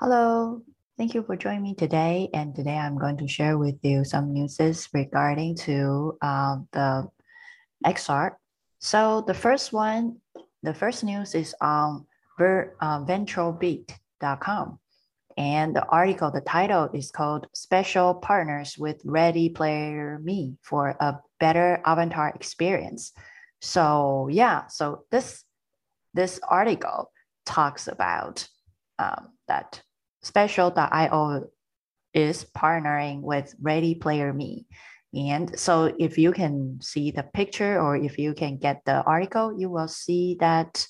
Hello, 0.00 0.62
thank 0.96 1.12
you 1.12 1.24
for 1.24 1.34
joining 1.34 1.62
me 1.62 1.74
today. 1.74 2.30
And 2.32 2.54
today 2.54 2.76
I'm 2.78 2.96
going 2.96 3.16
to 3.16 3.26
share 3.26 3.58
with 3.58 3.74
you 3.82 4.04
some 4.04 4.32
newses 4.32 4.88
regarding 4.94 5.56
to 5.66 6.16
uh, 6.22 6.58
the 6.70 7.08
XR. 7.84 8.36
So 8.78 9.24
the 9.26 9.34
first 9.34 9.72
one, 9.72 10.18
the 10.62 10.72
first 10.72 11.02
news 11.02 11.34
is 11.34 11.52
on 11.60 12.06
ver, 12.38 12.76
uh, 12.80 13.00
venturebeat.com. 13.06 14.78
And 15.36 15.74
the 15.74 15.84
article, 15.86 16.30
the 16.30 16.42
title 16.42 16.88
is 16.94 17.10
called 17.10 17.48
Spatial 17.52 18.14
Partners 18.14 18.78
with 18.78 19.00
Ready 19.04 19.48
Player 19.48 20.20
Me 20.22 20.58
for 20.62 20.94
a 21.00 21.18
Better 21.40 21.82
Avatar 21.84 22.28
Experience. 22.36 23.10
So 23.60 24.28
yeah, 24.30 24.68
so 24.68 25.06
this 25.10 25.42
this 26.14 26.38
article 26.48 27.10
talks 27.44 27.88
about 27.88 28.46
um, 29.00 29.30
that 29.48 29.82
Spatial.io 30.28 31.48
is 32.12 32.44
partnering 32.54 33.22
with 33.22 33.54
Ready 33.62 33.94
Player 33.94 34.30
Me. 34.32 34.66
And 35.14 35.58
so 35.58 35.94
if 35.98 36.18
you 36.18 36.32
can 36.32 36.80
see 36.82 37.10
the 37.10 37.22
picture 37.22 37.80
or 37.80 37.96
if 37.96 38.18
you 38.18 38.34
can 38.34 38.58
get 38.58 38.84
the 38.84 39.02
article, 39.04 39.58
you 39.58 39.70
will 39.70 39.88
see 39.88 40.36
that 40.40 40.86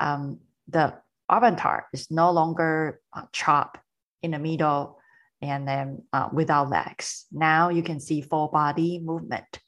um, 0.00 0.40
the 0.66 0.94
avatar 1.30 1.86
is 1.92 2.10
no 2.10 2.32
longer 2.32 3.00
uh, 3.12 3.22
chopped 3.30 3.78
in 4.22 4.32
the 4.32 4.40
middle 4.40 4.98
and 5.40 5.68
then 5.68 6.02
uh, 6.12 6.30
without 6.32 6.68
legs. 6.68 7.26
Now 7.30 7.68
you 7.68 7.84
can 7.84 8.00
see 8.00 8.22
full 8.22 8.48
body 8.48 8.98
movement. 8.98 9.60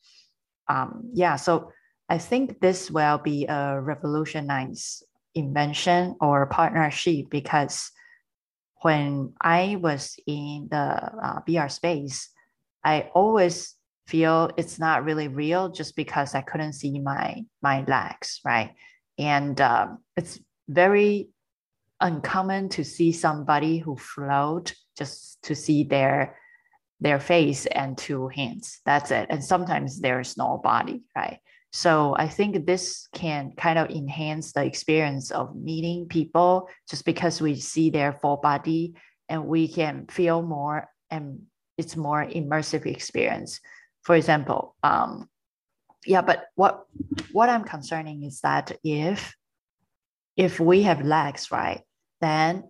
Um, 0.68 1.10
yeah, 1.14 1.36
so 1.36 1.70
I 2.08 2.18
think 2.18 2.58
this 2.58 2.90
will 2.90 3.18
be 3.18 3.46
a 3.46 3.80
revolutionized 3.80 5.04
invention 5.36 6.16
or 6.20 6.46
partnership 6.46 7.30
because 7.30 7.92
when 8.82 9.32
I 9.40 9.76
was 9.80 10.16
in 10.26 10.68
the 10.70 10.76
uh, 10.78 11.40
VR 11.48 11.70
space, 11.70 12.28
I 12.84 13.10
always 13.14 13.74
feel 14.06 14.50
it's 14.56 14.78
not 14.78 15.04
really 15.04 15.28
real 15.28 15.68
just 15.68 15.96
because 15.96 16.34
I 16.34 16.42
couldn't 16.42 16.74
see 16.74 17.00
my 17.00 17.44
my 17.62 17.84
legs, 17.84 18.40
right? 18.44 18.74
And 19.18 19.60
um, 19.60 19.98
it's 20.16 20.38
very 20.68 21.28
uncommon 22.00 22.68
to 22.68 22.84
see 22.84 23.12
somebody 23.12 23.78
who 23.78 23.96
float 23.96 24.74
just 24.96 25.42
to 25.44 25.54
see 25.54 25.84
their 25.84 26.38
their 27.00 27.20
face 27.20 27.66
and 27.66 27.98
two 27.98 28.28
hands. 28.28 28.80
That's 28.86 29.10
it. 29.10 29.26
And 29.30 29.44
sometimes 29.44 30.00
there's 30.00 30.36
no 30.36 30.58
body, 30.62 31.02
right? 31.16 31.40
So 31.76 32.16
I 32.16 32.26
think 32.26 32.64
this 32.64 33.06
can 33.12 33.52
kind 33.54 33.78
of 33.78 33.90
enhance 33.90 34.54
the 34.54 34.64
experience 34.64 35.30
of 35.30 35.54
meeting 35.54 36.06
people 36.08 36.70
just 36.88 37.04
because 37.04 37.42
we 37.42 37.54
see 37.56 37.90
their 37.90 38.14
full 38.14 38.38
body 38.38 38.94
and 39.28 39.44
we 39.44 39.68
can 39.68 40.06
feel 40.08 40.40
more 40.40 40.88
and 41.10 41.42
it's 41.76 41.94
more 41.94 42.24
immersive 42.24 42.86
experience. 42.86 43.60
For 44.04 44.16
example, 44.16 44.74
um, 44.82 45.28
yeah, 46.06 46.22
but 46.22 46.46
what 46.54 46.86
what 47.32 47.50
I'm 47.50 47.64
concerning 47.64 48.24
is 48.24 48.40
that 48.40 48.72
if 48.82 49.36
if 50.34 50.58
we 50.58 50.80
have 50.84 51.04
legs, 51.04 51.52
right, 51.52 51.82
then 52.22 52.64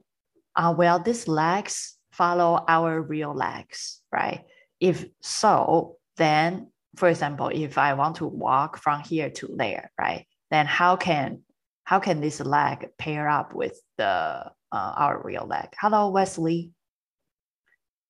uh, 0.56 0.98
these 0.98 1.28
legs 1.28 1.96
follow 2.10 2.64
our 2.66 3.00
real 3.00 3.32
legs, 3.32 4.02
right? 4.10 4.42
If 4.80 5.06
so, 5.22 5.98
then 6.16 6.72
for 6.96 7.08
example, 7.08 7.50
if 7.52 7.78
I 7.78 7.94
want 7.94 8.16
to 8.16 8.26
walk 8.26 8.78
from 8.78 9.00
here 9.00 9.30
to 9.30 9.48
there, 9.56 9.90
right? 9.98 10.26
Then 10.50 10.66
how 10.66 10.96
can 10.96 11.42
how 11.84 12.00
can 12.00 12.20
this 12.20 12.40
leg 12.40 12.88
pair 12.98 13.28
up 13.28 13.54
with 13.54 13.80
the 13.98 14.50
uh, 14.72 14.72
our 14.72 15.22
real 15.22 15.46
leg? 15.46 15.68
Hello, 15.78 16.10
Wesley. 16.10 16.72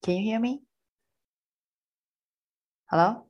Can 0.02 0.16
you 0.16 0.22
hear 0.22 0.40
me? 0.40 0.62
Hello. 2.90 3.26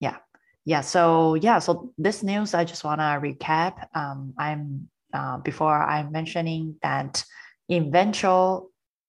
Yeah, 0.00 0.16
yeah. 0.64 0.80
So 0.82 1.34
yeah, 1.34 1.58
so 1.58 1.92
this 1.98 2.22
news 2.22 2.54
I 2.54 2.64
just 2.64 2.84
wanna 2.84 3.20
recap. 3.20 3.88
Um, 3.94 4.34
I'm 4.38 4.88
uh, 5.12 5.38
before 5.38 5.82
I'm 5.82 6.12
mentioning 6.12 6.76
that 6.82 7.24
in 7.68 7.90
venture 7.90 8.60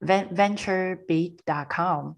venturebeat.com 0.03 2.15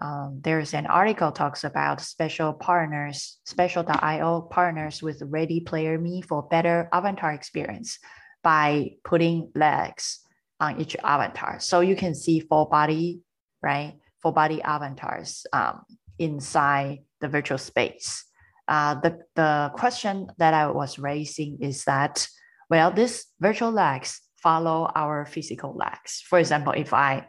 um, 0.00 0.40
there's 0.42 0.72
an 0.72 0.86
article 0.86 1.30
talks 1.30 1.64
about 1.64 2.00
spatial 2.00 2.54
partners, 2.54 3.38
spatial.io 3.44 4.40
partners 4.42 5.02
with 5.02 5.22
Ready 5.22 5.60
Player 5.60 5.98
Me 5.98 6.22
for 6.22 6.42
better 6.42 6.88
avatar 6.92 7.32
experience 7.32 7.98
by 8.42 8.92
putting 9.04 9.50
legs 9.54 10.20
on 10.58 10.80
each 10.80 10.96
avatar. 11.04 11.60
So 11.60 11.80
you 11.80 11.96
can 11.96 12.14
see 12.14 12.40
full 12.40 12.66
body, 12.66 13.20
right? 13.62 13.98
Full 14.22 14.32
body 14.32 14.62
avatars 14.62 15.46
um, 15.52 15.82
inside 16.18 17.00
the 17.20 17.28
virtual 17.28 17.58
space. 17.58 18.24
Uh, 18.68 18.94
the, 19.00 19.18
the 19.34 19.70
question 19.74 20.28
that 20.38 20.54
I 20.54 20.68
was 20.68 20.98
raising 20.98 21.58
is 21.60 21.84
that, 21.84 22.26
well, 22.70 22.90
these 22.90 23.26
virtual 23.38 23.72
legs 23.72 24.20
follow 24.36 24.90
our 24.94 25.26
physical 25.26 25.76
legs. 25.76 26.22
For 26.26 26.38
example, 26.38 26.72
if 26.72 26.94
I, 26.94 27.26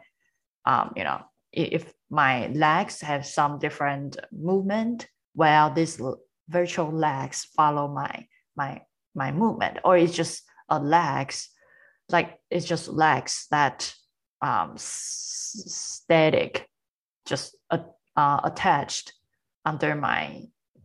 um, 0.64 0.92
you 0.96 1.04
know, 1.04 1.20
if 1.52 1.92
my 2.12 2.48
legs 2.48 3.00
have 3.00 3.24
some 3.24 3.58
different 3.58 4.18
movement 4.30 5.08
while 5.32 5.72
these 5.72 5.98
virtual 6.46 6.92
legs 6.92 7.48
follow 7.56 7.88
my 7.88 8.26
my 8.54 8.82
my 9.14 9.32
movement. 9.32 9.78
Or 9.82 9.96
it's 9.96 10.14
just 10.14 10.42
a 10.68 10.78
legs 10.78 11.48
like 12.10 12.38
it's 12.50 12.66
just 12.66 12.88
legs 12.88 13.46
that 13.50 13.94
um 14.42 14.74
static 14.76 16.68
just 17.24 17.56
uh, 17.70 17.78
uh, 18.14 18.40
attached 18.44 19.14
under 19.64 19.94
my 19.94 20.42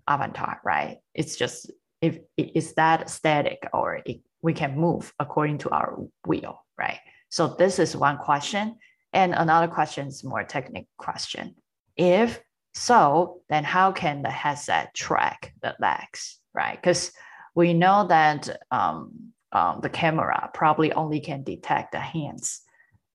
avatar 0.08 0.62
right? 0.64 1.00
It's 1.14 1.36
just 1.36 1.70
if 2.02 2.20
is 2.38 2.74
that 2.76 3.10
static 3.10 3.68
or 3.74 4.00
it, 4.06 4.22
we 4.42 4.54
can 4.54 4.80
move 4.80 5.12
according 5.20 5.58
to 5.60 5.70
our 5.72 6.00
will 6.26 6.64
right? 6.80 7.00
So 7.28 7.48
this 7.48 7.80
is 7.80 7.98
one 7.98 8.18
question 8.18 8.78
and 9.14 9.34
another 9.34 9.68
question 9.68 10.08
is 10.08 10.24
more 10.24 10.44
technical 10.44 10.90
question. 10.98 11.56
If 11.96 12.40
so, 12.74 13.42
then 13.50 13.64
how 13.64 13.92
can 13.92 14.22
the 14.22 14.30
headset 14.30 14.94
track 14.94 15.54
the 15.62 15.76
legs, 15.80 16.40
right? 16.54 16.76
Because 16.80 17.12
we 17.56 17.74
know 17.74 18.06
that 18.08 18.50
um, 18.70 19.34
um, 19.52 19.80
the 19.82 19.90
camera 19.90 20.50
probably 20.54 20.92
only 20.94 21.20
can 21.20 21.44
detect 21.44 21.92
the 21.92 22.00
hands 22.00 22.62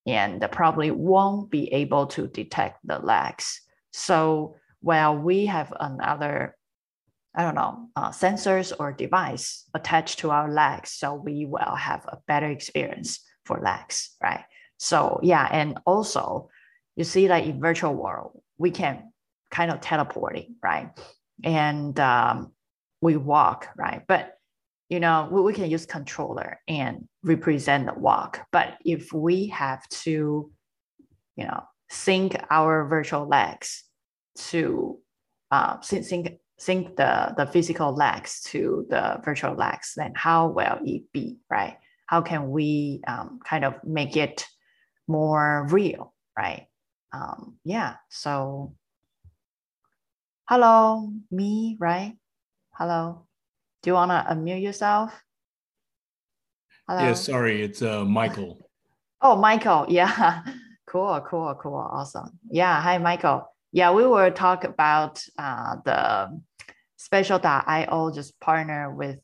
and 0.06 0.44
probably 0.50 0.90
won't 0.90 1.50
be 1.50 1.72
able 1.72 2.06
to 2.08 2.26
detect 2.26 2.78
the 2.84 2.98
legs. 2.98 3.60
So 3.92 4.56
while 4.80 5.16
we 5.16 5.46
have 5.46 5.72
another, 5.78 6.56
I 7.34 7.42
don't 7.42 7.54
know, 7.54 7.88
uh, 7.94 8.10
sensors 8.10 8.72
or 8.76 8.92
device 8.92 9.64
attached 9.74 10.18
to 10.20 10.30
our 10.30 10.50
legs, 10.50 10.90
so 10.90 11.14
we 11.14 11.46
will 11.46 11.76
have 11.76 12.04
a 12.08 12.18
better 12.26 12.48
experience 12.48 13.20
for 13.44 13.60
legs, 13.60 14.16
right? 14.20 14.44
So 14.82 15.20
yeah, 15.22 15.48
and 15.48 15.78
also 15.86 16.48
you 16.96 17.04
see 17.04 17.28
like 17.28 17.46
in 17.46 17.60
virtual 17.60 17.94
world, 17.94 18.42
we 18.58 18.72
can 18.72 19.12
kind 19.48 19.70
of 19.70 19.80
teleporting, 19.80 20.56
right? 20.60 20.90
And 21.44 21.98
um, 22.00 22.52
we 23.00 23.16
walk, 23.16 23.68
right? 23.76 24.02
But 24.08 24.38
you 24.88 24.98
know, 24.98 25.28
we, 25.30 25.40
we 25.40 25.52
can 25.52 25.70
use 25.70 25.86
controller 25.86 26.58
and 26.66 27.06
represent 27.22 27.86
the 27.86 27.94
walk. 27.94 28.44
But 28.50 28.74
if 28.84 29.12
we 29.12 29.46
have 29.48 29.88
to, 30.02 30.50
you 31.36 31.44
know, 31.44 31.62
sync 31.88 32.36
our 32.50 32.84
virtual 32.88 33.28
legs 33.28 33.84
to 34.50 34.98
uh, 35.52 35.80
sync, 35.80 36.40
sync 36.58 36.96
the 36.96 37.34
the 37.36 37.46
physical 37.46 37.94
legs 37.94 38.40
to 38.46 38.84
the 38.90 39.20
virtual 39.24 39.54
legs, 39.54 39.92
then 39.96 40.12
how 40.16 40.48
will 40.48 40.80
it 40.84 41.04
be, 41.12 41.38
right? 41.48 41.76
How 42.06 42.20
can 42.20 42.50
we 42.50 43.00
um, 43.06 43.38
kind 43.46 43.64
of 43.64 43.74
make 43.84 44.16
it 44.16 44.44
more 45.08 45.66
real, 45.70 46.14
right? 46.36 46.66
Um, 47.12 47.56
yeah. 47.64 47.96
So, 48.08 48.74
hello, 50.48 51.12
me, 51.30 51.76
right? 51.78 52.16
Hello. 52.72 53.26
Do 53.82 53.90
you 53.90 53.94
want 53.94 54.10
to 54.10 54.34
unmute 54.34 54.62
yourself? 54.62 55.12
Hello. 56.88 57.04
Yeah, 57.04 57.14
sorry, 57.14 57.62
it's 57.62 57.82
uh, 57.82 58.04
Michael. 58.04 58.58
oh, 59.22 59.36
Michael. 59.36 59.86
Yeah. 59.88 60.42
cool, 60.86 61.20
cool, 61.26 61.54
cool. 61.60 61.74
Awesome. 61.74 62.38
Yeah. 62.50 62.80
Hi, 62.80 62.98
Michael. 62.98 63.48
Yeah, 63.72 63.92
we 63.92 64.06
will 64.06 64.30
talk 64.30 64.64
about 64.64 65.22
uh, 65.38 65.76
the 65.84 66.40
spatial.io 66.96 68.10
just 68.14 68.38
partner 68.40 68.94
with 68.94 69.18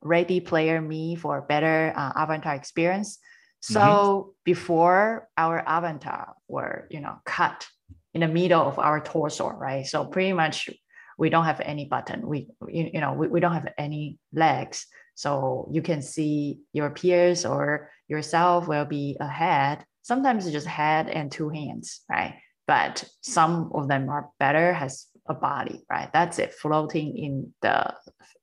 Ready 0.00 0.40
Player 0.40 0.80
Me 0.80 1.16
for 1.16 1.42
better 1.42 1.92
uh, 1.96 2.12
avatar 2.16 2.54
experience. 2.54 3.18
So 3.60 3.80
mm-hmm. 3.80 4.30
before 4.44 5.28
our 5.36 5.62
avatar 5.66 6.34
were, 6.46 6.86
you 6.90 7.00
know, 7.00 7.16
cut 7.24 7.66
in 8.14 8.20
the 8.20 8.28
middle 8.28 8.62
of 8.62 8.78
our 8.78 9.00
torso, 9.00 9.50
right? 9.50 9.86
So 9.86 10.04
pretty 10.04 10.32
much 10.32 10.70
we 11.18 11.30
don't 11.30 11.44
have 11.44 11.60
any 11.60 11.86
button. 11.86 12.26
We, 12.26 12.48
you, 12.68 12.90
you 12.94 13.00
know, 13.00 13.12
we, 13.12 13.28
we 13.28 13.40
don't 13.40 13.52
have 13.52 13.72
any 13.76 14.18
legs. 14.32 14.86
So 15.14 15.68
you 15.72 15.82
can 15.82 16.00
see 16.00 16.60
your 16.72 16.90
peers 16.90 17.44
or 17.44 17.90
yourself 18.06 18.68
will 18.68 18.84
be 18.84 19.16
ahead. 19.20 19.84
Sometimes 20.02 20.46
it's 20.46 20.52
just 20.52 20.66
head 20.66 21.08
and 21.08 21.30
two 21.30 21.48
hands, 21.48 22.00
right? 22.08 22.36
But 22.66 23.04
some 23.22 23.70
of 23.74 23.88
them 23.88 24.08
are 24.08 24.30
better, 24.38 24.72
has 24.72 25.06
a 25.28 25.34
body, 25.34 25.84
right? 25.90 26.10
That's 26.12 26.38
it, 26.38 26.54
floating 26.54 27.16
in 27.16 27.52
the 27.62 27.94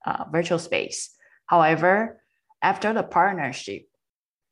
uh, 0.05 0.25
virtual 0.31 0.59
space. 0.59 1.15
However, 1.47 2.21
after 2.61 2.93
the 2.93 3.03
partnership, 3.03 3.83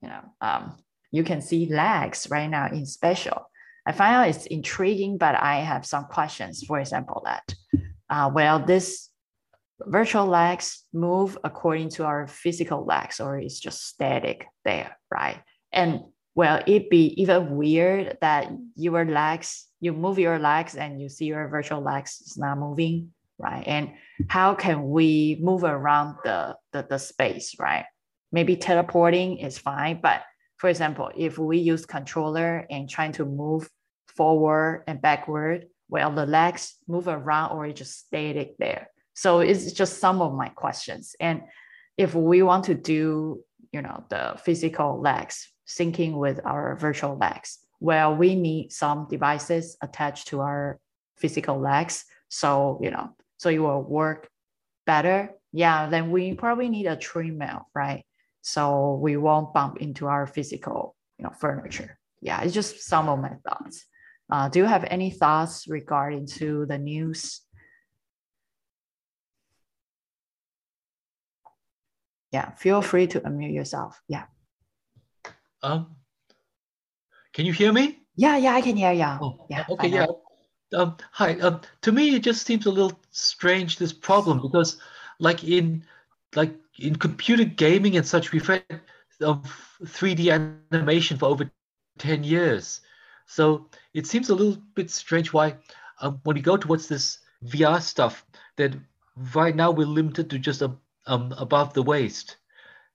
you 0.03 0.09
know, 0.09 0.21
um, 0.41 0.77
you 1.11 1.23
can 1.23 1.41
see 1.41 1.71
legs 1.71 2.27
right 2.29 2.50
now 2.50 2.67
in 2.67 2.85
Spatial. 2.85 3.50
I 3.85 3.94
find 3.94 4.15
out 4.15 4.27
it's 4.29 4.45
intriguing, 4.47 5.17
but 5.17 5.35
I 5.35 5.57
have 5.57 5.85
some 5.85 6.05
questions. 6.05 6.63
For 6.63 6.79
example, 6.79 7.23
that 7.25 7.55
uh, 8.09 8.29
well, 8.33 8.59
this 8.59 9.09
virtual 9.79 10.25
legs 10.25 10.83
move 10.94 11.38
according 11.44 11.89
to 11.89 12.05
our 12.05 12.27
physical 12.27 12.85
legs, 12.85 13.19
or 13.19 13.39
it's 13.39 13.59
just 13.59 13.88
static 13.88 14.45
there, 14.65 14.97
right? 15.09 15.41
And 15.71 16.01
well, 16.35 16.61
it'd 16.65 16.89
be 16.89 17.19
even 17.21 17.55
weird 17.55 18.17
that 18.21 18.51
your 18.75 19.05
legs, 19.05 19.67
you 19.79 19.94
move 19.94 20.19
your 20.19 20.39
legs 20.39 20.75
and 20.75 21.01
you 21.01 21.09
see 21.09 21.25
your 21.25 21.47
virtual 21.47 21.81
legs 21.81 22.21
is 22.25 22.38
not 22.38 22.57
moving, 22.57 23.13
right? 23.38 23.63
And 23.67 23.94
how 24.27 24.55
can 24.55 24.89
we 24.89 25.38
move 25.41 25.63
around 25.63 26.17
the, 26.23 26.55
the, 26.71 26.88
the 26.89 26.97
space, 26.97 27.55
right? 27.59 27.85
Maybe 28.33 28.57
teleporting 28.57 29.38
is 29.38 29.57
fine, 29.57 30.00
but 30.01 30.24
for 30.57 30.69
example, 30.69 31.12
if 31.15 31.38
we 31.38 31.59
use 31.59 31.85
controller 31.85 32.65
and 32.69 32.89
trying 32.89 33.12
to 33.13 33.25
move 33.25 33.69
forward 34.07 34.83
and 34.88 35.01
backward, 35.01 35.68
well, 35.88 36.12
the 36.12 36.25
legs 36.25 36.75
move 36.88 37.07
around 37.07 37.51
or 37.51 37.71
just 37.71 38.07
static 38.07 38.57
there. 38.57 38.89
So 39.13 39.41
it's 39.41 39.71
just 39.74 40.00
some 40.00 40.21
of 40.21 40.33
my 40.33 40.50
questions. 40.50 41.15
And 41.19 41.44
if 41.97 42.15
we 42.15 42.41
want 42.41 42.65
to 42.65 42.74
do, 42.74 43.44
you 43.71 43.81
know, 43.81 44.03
the 44.09 44.39
physical 44.44 45.00
legs 45.00 45.51
syncing 45.68 46.13
with 46.13 46.39
our 46.44 46.75
virtual 46.75 47.15
legs, 47.15 47.59
well, 47.79 48.15
we 48.15 48.36
need 48.36 48.71
some 48.71 49.07
devices 49.09 49.77
attached 49.81 50.29
to 50.29 50.41
our 50.41 50.79
physical 51.18 51.59
legs. 51.59 52.06
So, 52.29 52.79
you 52.81 52.89
know, 52.89 53.15
so 53.38 53.50
it 53.50 53.59
will 53.59 53.83
work 53.83 54.27
better. 54.88 55.29
Yeah, 55.51 55.89
then 55.89 56.09
we 56.09 56.33
probably 56.33 56.69
need 56.69 56.88
a 56.88 56.95
treadmill, 56.95 57.69
right? 57.75 58.03
So 58.43 58.99
we 59.01 59.15
won't 59.15 59.53
bump 59.53 59.77
into 59.77 60.07
our 60.07 60.27
physical, 60.27 60.95
you 61.17 61.23
know, 61.23 61.31
furniture. 61.31 61.97
Yeah, 62.21 62.41
it's 62.41 62.53
just 62.53 62.81
some 62.81 63.07
of 63.07 63.19
my 63.19 63.35
thoughts. 63.47 63.85
Uh, 64.29 64.49
do 64.49 64.59
you 64.59 64.65
have 64.65 64.83
any 64.89 65.11
thoughts 65.11 65.65
regarding 65.67 66.27
to 66.27 66.65
the 66.65 66.77
news? 66.77 67.41
Yeah, 72.33 72.51
feel 72.51 72.81
free 72.81 73.07
to 73.07 73.21
unmute 73.21 73.53
yourself. 73.53 74.01
Yeah. 74.09 74.25
Um, 75.61 75.95
can 77.31 77.45
you 77.45 77.53
hear 77.53 77.71
me? 77.71 77.99
Yeah, 78.17 78.35
yeah, 78.35 78.55
I 78.55 78.61
can 78.61 78.75
hear 78.75 78.91
you. 78.91 79.05
Oh, 79.05 79.45
yeah. 79.49 79.65
Okay, 79.69 79.87
yeah. 79.87 80.07
Um, 80.75 80.97
hi. 81.11 81.39
Um, 81.39 81.61
to 81.81 81.93
me, 81.93 82.15
it 82.15 82.23
just 82.23 82.45
seems 82.45 82.65
a 82.65 82.71
little 82.71 82.99
strange 83.11 83.77
this 83.77 83.93
problem 83.93 84.41
because, 84.41 84.77
like 85.19 85.43
in, 85.45 85.85
like 86.35 86.53
in 86.79 86.95
computer 86.95 87.43
gaming 87.43 87.97
and 87.97 88.05
such, 88.05 88.31
we've 88.31 88.47
had 88.47 88.63
um, 89.21 89.43
3D 89.83 90.31
animation 90.71 91.17
for 91.17 91.25
over 91.25 91.49
10 91.99 92.23
years. 92.23 92.81
So 93.25 93.69
it 93.93 94.07
seems 94.07 94.29
a 94.29 94.35
little 94.35 94.61
bit 94.75 94.91
strange 94.91 95.31
why, 95.31 95.55
um, 96.01 96.19
when 96.23 96.35
we 96.35 96.41
go 96.41 96.57
towards 96.57 96.87
this 96.87 97.19
VR 97.45 97.81
stuff, 97.81 98.25
that 98.57 98.73
right 99.33 99.55
now 99.55 99.71
we're 99.71 99.87
limited 99.87 100.29
to 100.29 100.39
just 100.39 100.61
um, 100.63 100.79
um 101.05 101.33
above 101.37 101.73
the 101.73 101.83
waist. 101.83 102.37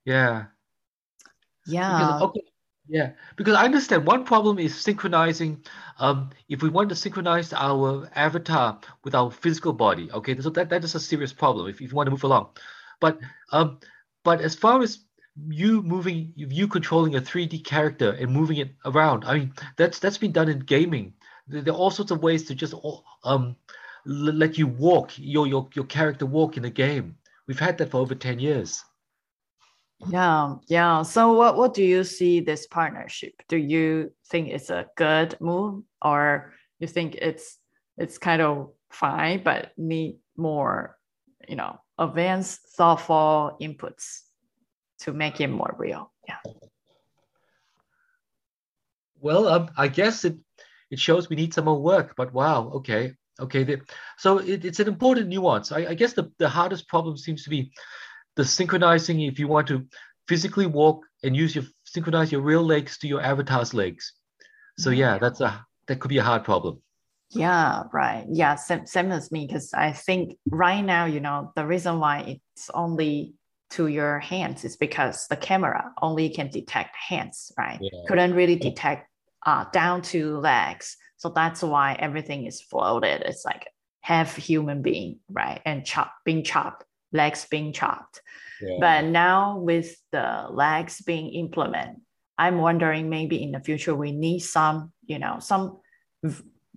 Yeah. 0.04 0.46
Yeah. 1.66 1.98
Because, 1.98 2.22
okay. 2.22 2.40
Yeah, 2.90 3.12
because 3.36 3.54
I 3.54 3.66
understand 3.66 4.06
one 4.06 4.24
problem 4.24 4.58
is 4.58 4.74
synchronizing. 4.74 5.62
Um, 5.98 6.30
if 6.48 6.62
we 6.62 6.70
want 6.70 6.88
to 6.88 6.96
synchronize 6.96 7.52
our 7.52 8.08
avatar 8.14 8.80
with 9.04 9.14
our 9.14 9.30
physical 9.30 9.74
body, 9.74 10.10
okay, 10.10 10.40
so 10.40 10.48
that, 10.50 10.70
that 10.70 10.84
is 10.84 10.94
a 10.94 11.00
serious 11.00 11.34
problem 11.34 11.68
if, 11.68 11.82
if 11.82 11.90
you 11.90 11.94
want 11.96 12.06
to 12.06 12.10
move 12.12 12.24
along. 12.24 12.48
But 13.00 13.18
um, 13.52 13.78
but 14.24 14.40
as 14.40 14.54
far 14.54 14.82
as 14.82 15.00
you 15.48 15.82
moving 15.82 16.32
you 16.36 16.66
controlling 16.66 17.14
a 17.14 17.20
3D 17.20 17.64
character 17.64 18.12
and 18.12 18.32
moving 18.32 18.58
it 18.58 18.74
around, 18.84 19.24
I 19.24 19.38
mean 19.38 19.52
that's 19.76 19.98
that's 19.98 20.18
been 20.18 20.32
done 20.32 20.48
in 20.48 20.60
gaming. 20.60 21.14
There, 21.46 21.62
are 21.72 21.76
all 21.76 21.90
sorts 21.90 22.10
of 22.10 22.22
ways 22.22 22.44
to 22.44 22.54
just 22.54 22.74
um 23.24 23.56
let 24.04 24.58
you 24.58 24.66
walk 24.66 25.12
your 25.16 25.46
your 25.46 25.68
your 25.74 25.84
character 25.86 26.26
walk 26.26 26.56
in 26.56 26.64
a 26.64 26.70
game. 26.70 27.16
We've 27.46 27.58
had 27.58 27.78
that 27.78 27.90
for 27.90 27.98
over 27.98 28.14
10 28.14 28.38
years. 28.38 28.84
Yeah, 30.06 30.56
yeah. 30.68 31.02
So 31.02 31.32
what 31.32 31.56
what 31.56 31.74
do 31.74 31.82
you 31.82 32.04
see 32.04 32.40
this 32.40 32.66
partnership? 32.66 33.34
Do 33.48 33.56
you 33.56 34.12
think 34.30 34.48
it's 34.48 34.70
a 34.70 34.86
good 34.96 35.36
move 35.40 35.82
or 36.02 36.52
you 36.78 36.86
think 36.86 37.16
it's 37.16 37.58
it's 37.96 38.18
kind 38.18 38.40
of 38.40 38.70
fine 38.90 39.42
but 39.42 39.72
need 39.76 40.18
more, 40.36 40.96
you 41.48 41.56
know, 41.56 41.80
advanced 41.98 42.60
thoughtful 42.76 43.56
inputs 43.60 44.20
to 45.00 45.12
make 45.12 45.40
it 45.40 45.48
more 45.48 45.74
real? 45.78 46.12
Yeah. 46.26 46.36
Well, 49.20 49.48
um, 49.48 49.70
I 49.76 49.88
guess 49.88 50.24
it 50.24 50.36
it 50.90 50.98
shows 50.98 51.28
we 51.28 51.36
need 51.36 51.52
some 51.52 51.66
more 51.66 51.80
work, 51.80 52.14
but 52.16 52.32
wow, 52.32 52.70
okay. 52.76 53.14
Okay, 53.40 53.62
the, 53.62 53.80
so 54.16 54.38
it, 54.38 54.64
it's 54.64 54.80
an 54.80 54.88
important 54.88 55.28
nuance. 55.28 55.70
I, 55.70 55.86
I 55.90 55.94
guess 55.94 56.12
the, 56.12 56.32
the 56.38 56.48
hardest 56.48 56.88
problem 56.88 57.16
seems 57.16 57.44
to 57.44 57.50
be 57.50 57.70
the 58.34 58.44
synchronizing 58.44 59.20
if 59.20 59.38
you 59.38 59.46
want 59.46 59.68
to 59.68 59.86
physically 60.26 60.66
walk 60.66 61.04
and 61.22 61.36
use 61.36 61.54
your 61.54 61.64
synchronize 61.84 62.32
your 62.32 62.40
real 62.40 62.62
legs 62.62 62.98
to 62.98 63.08
your 63.08 63.20
avatar's 63.20 63.74
legs. 63.74 64.12
So 64.78 64.90
yeah, 64.90 65.18
that's 65.18 65.40
a 65.40 65.64
that 65.86 66.00
could 66.00 66.08
be 66.08 66.18
a 66.18 66.22
hard 66.22 66.44
problem. 66.44 66.82
Yeah, 67.30 67.82
right. 67.92 68.24
Yeah, 68.30 68.54
same, 68.54 68.86
same 68.86 69.12
as 69.12 69.30
me 69.30 69.46
because 69.46 69.74
I 69.74 69.92
think 69.92 70.38
right 70.48 70.80
now, 70.80 71.04
you 71.04 71.20
know, 71.20 71.52
the 71.56 71.66
reason 71.66 72.00
why 72.00 72.40
it's 72.54 72.70
only 72.72 73.34
to 73.70 73.86
your 73.86 74.18
hands 74.18 74.64
is 74.64 74.76
because 74.76 75.26
the 75.28 75.36
camera 75.36 75.92
only 76.00 76.30
can 76.30 76.48
detect 76.48 76.96
hands, 76.96 77.52
right? 77.58 77.78
Yeah. 77.80 78.00
Couldn't 78.08 78.34
really 78.34 78.56
detect 78.56 79.08
uh, 79.44 79.66
down 79.72 80.02
to 80.02 80.38
legs. 80.38 80.96
So 81.18 81.28
that's 81.28 81.62
why 81.62 81.94
everything 81.98 82.46
is 82.46 82.62
floated. 82.62 83.22
It's 83.26 83.44
like 83.44 83.68
half 84.00 84.36
human 84.36 84.80
being, 84.80 85.18
right? 85.30 85.60
And 85.66 85.84
chop 85.84 86.12
being 86.24 86.44
chopped 86.44 86.84
legs 87.12 87.46
being 87.50 87.72
chopped. 87.72 88.20
Yeah. 88.60 88.76
But 88.80 89.04
now 89.04 89.58
with 89.58 89.96
the 90.12 90.46
legs 90.50 91.00
being 91.02 91.32
implemented, 91.34 91.96
I'm 92.36 92.58
wondering 92.58 93.08
maybe 93.10 93.42
in 93.42 93.52
the 93.52 93.60
future 93.60 93.94
we 93.94 94.12
need 94.12 94.40
some, 94.40 94.92
you 95.04 95.18
know, 95.18 95.38
some 95.40 95.80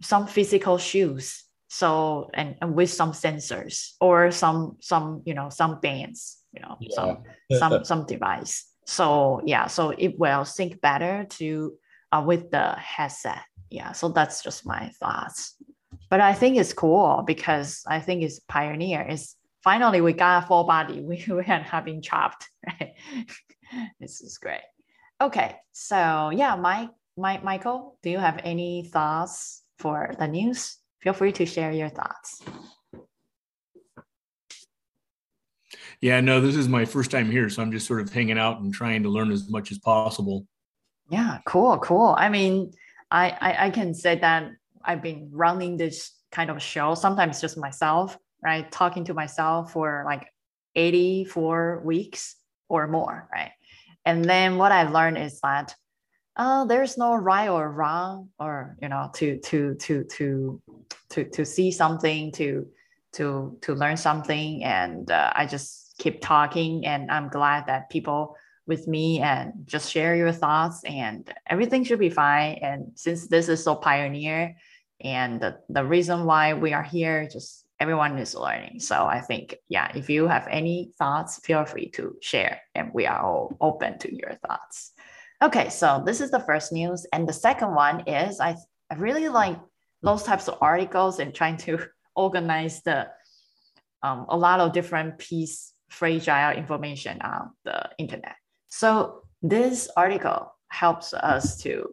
some 0.02 0.28
physical 0.28 0.78
shoes. 0.78 1.44
So 1.70 2.30
and, 2.34 2.56
and 2.62 2.76
with 2.76 2.90
some 2.90 3.14
sensors 3.14 3.92
or 4.02 4.32
some 4.32 4.78
some 4.82 5.22
you 5.26 5.34
know 5.34 5.50
some 5.50 5.80
bands, 5.80 6.38
you 6.52 6.62
know, 6.62 6.78
yeah. 6.82 6.96
some 6.96 7.24
some 7.52 7.86
some 7.86 8.06
device. 8.06 8.66
So 8.86 9.42
yeah, 9.46 9.68
so 9.68 9.92
it 9.92 10.20
will 10.20 10.44
sync 10.44 10.82
better 10.82 11.26
to 11.38 11.74
uh, 12.12 12.24
with 12.26 12.52
the 12.52 12.74
headset. 12.76 13.44
Yeah, 13.70 13.94
so 13.94 14.10
that's 14.10 14.44
just 14.44 14.66
my 14.66 14.90
thoughts. 15.00 15.56
But 16.10 16.20
I 16.20 16.34
think 16.34 16.58
it's 16.58 16.74
cool 16.74 17.24
because 17.26 17.84
I 17.88 18.02
think 18.02 18.22
it's 18.24 18.40
pioneer. 18.40 19.02
It's 19.08 19.38
finally 19.64 20.02
we 20.02 20.12
got 20.12 20.44
a 20.44 20.48
full 20.48 20.66
body. 20.66 21.00
We, 21.08 21.24
we 21.30 21.44
had 21.46 21.62
having 21.62 22.02
chopped, 22.02 22.50
right? 22.68 22.96
this 24.00 24.20
is 24.20 24.38
great. 24.38 24.68
Okay, 25.22 25.56
so 25.72 26.32
yeah, 26.36 26.56
Mike, 26.58 26.90
Mike, 27.16 27.46
Michael, 27.46 27.98
do 28.04 28.10
you 28.10 28.18
have 28.18 28.42
any 28.44 28.90
thoughts 28.92 29.61
for 29.82 30.14
the 30.20 30.28
news? 30.28 30.78
Feel 31.02 31.14
free 31.14 31.32
to 31.34 31.46
share 31.46 31.72
your 31.72 31.90
thoughts. 31.90 32.42
Yeah, 36.00 36.22
no, 36.22 36.42
this 36.42 36.56
is 36.56 36.68
my 36.68 36.86
first 36.86 37.12
time 37.12 37.30
here, 37.30 37.50
so 37.50 37.62
I'm 37.62 37.72
just 37.72 37.88
sort 37.88 38.02
of 38.02 38.12
hanging 38.12 38.38
out 38.38 38.60
and 38.60 38.74
trying 38.74 39.04
to 39.04 39.10
learn 39.10 39.32
as 39.32 39.50
much 39.50 39.72
as 39.72 39.80
possible. 39.80 40.46
Yeah, 41.10 41.40
cool, 41.46 41.78
cool. 41.80 42.16
I 42.18 42.30
mean, 42.30 42.72
I, 43.12 43.30
I, 43.42 43.66
I 43.66 43.70
can 43.70 43.94
say 43.94 44.18
that 44.20 44.52
I've 44.84 45.02
been 45.02 45.30
running 45.32 45.78
this 45.78 46.12
kind 46.32 46.50
of 46.50 46.62
show, 46.62 46.96
sometimes 46.96 47.42
just 47.42 47.58
myself, 47.58 48.18
right? 48.42 48.72
Talking 48.72 49.06
to 49.06 49.14
myself 49.14 49.74
for 49.74 50.04
like 50.06 50.28
84 50.76 51.82
weeks 51.84 52.36
or 52.70 52.88
more, 52.88 53.28
right? 53.32 53.52
And 54.06 54.26
then 54.26 54.58
what 54.58 54.72
I 54.72 54.90
learned 54.90 55.18
is 55.18 55.40
that 55.42 55.76
uh, 56.36 56.66
there's 56.66 56.98
no 56.98 57.16
right 57.16 57.50
or 57.50 57.72
wrong, 57.72 58.30
or 58.40 58.76
you 58.82 58.90
know, 58.90 59.10
to 59.16 59.40
to 59.40 59.76
to 59.76 60.04
to 60.04 60.62
to 61.10 61.24
to 61.26 61.46
see 61.46 61.72
something, 61.72 62.32
to 62.34 62.68
to 63.14 63.58
to 63.62 63.74
learn 63.74 63.98
something, 63.98 64.64
and 64.64 65.12
uh, 65.12 65.32
I 65.36 65.46
just 65.46 65.96
keep 65.98 66.22
talking, 66.22 66.86
and 66.86 67.12
I'm 67.12 67.30
glad 67.30 67.68
that 67.68 67.90
people 67.90 68.36
with 68.68 68.88
me 68.88 69.20
and 69.20 69.54
just 69.66 69.92
share 69.92 70.16
your 70.16 70.32
thoughts, 70.32 70.84
and 70.86 71.32
everything 71.48 71.84
should 71.84 72.00
be 72.00 72.10
fine. 72.10 72.60
And 72.62 72.92
since 72.96 73.28
this 73.28 73.50
is 73.50 73.64
so 73.64 73.76
pioneer, 73.76 74.56
and 75.02 75.42
the, 75.42 75.58
the 75.68 75.84
reason 75.84 76.26
why 76.26 76.54
we 76.54 76.74
are 76.74 76.84
here, 76.84 77.28
just 77.28 77.66
everyone 77.80 78.18
is 78.20 78.36
learning. 78.36 78.80
So 78.80 79.06
I 79.06 79.20
think, 79.20 79.56
yeah, 79.68 79.92
if 79.96 80.10
you 80.10 80.28
have 80.28 80.48
any 80.50 80.92
thoughts, 81.00 81.40
feel 81.44 81.66
free 81.66 81.90
to 81.92 82.16
share, 82.22 82.62
and 82.76 82.92
we 82.94 83.08
are 83.08 83.20
all 83.20 83.58
open 83.60 83.98
to 84.00 84.16
your 84.16 84.38
thoughts. 84.48 84.91
Okay, 85.44 85.70
so 85.70 86.04
this 86.06 86.22
is 86.22 86.30
the 86.30 86.42
first 86.42 86.72
news, 86.72 87.08
and 87.12 87.28
the 87.28 87.34
second 87.34 87.74
one 87.74 88.08
is 88.08 88.40
I, 88.40 88.56
I 88.92 88.96
really 88.96 89.28
like 89.28 89.58
those 90.04 90.22
types 90.22 90.48
of 90.48 90.60
articles 90.62 91.18
and 91.20 91.34
trying 91.34 91.58
to 91.58 91.80
organize 92.16 92.84
the 92.84 93.08
um, 94.04 94.28
a 94.30 94.38
lot 94.38 94.60
of 94.60 94.74
different 94.74 95.18
piece 95.18 95.74
fragile 95.90 96.52
information 96.52 97.20
on 97.22 97.50
the 97.66 97.90
internet. 97.98 98.36
So 98.68 99.24
this 99.42 99.90
article 99.98 100.54
helps 100.70 101.12
us 101.14 101.58
to 101.62 101.88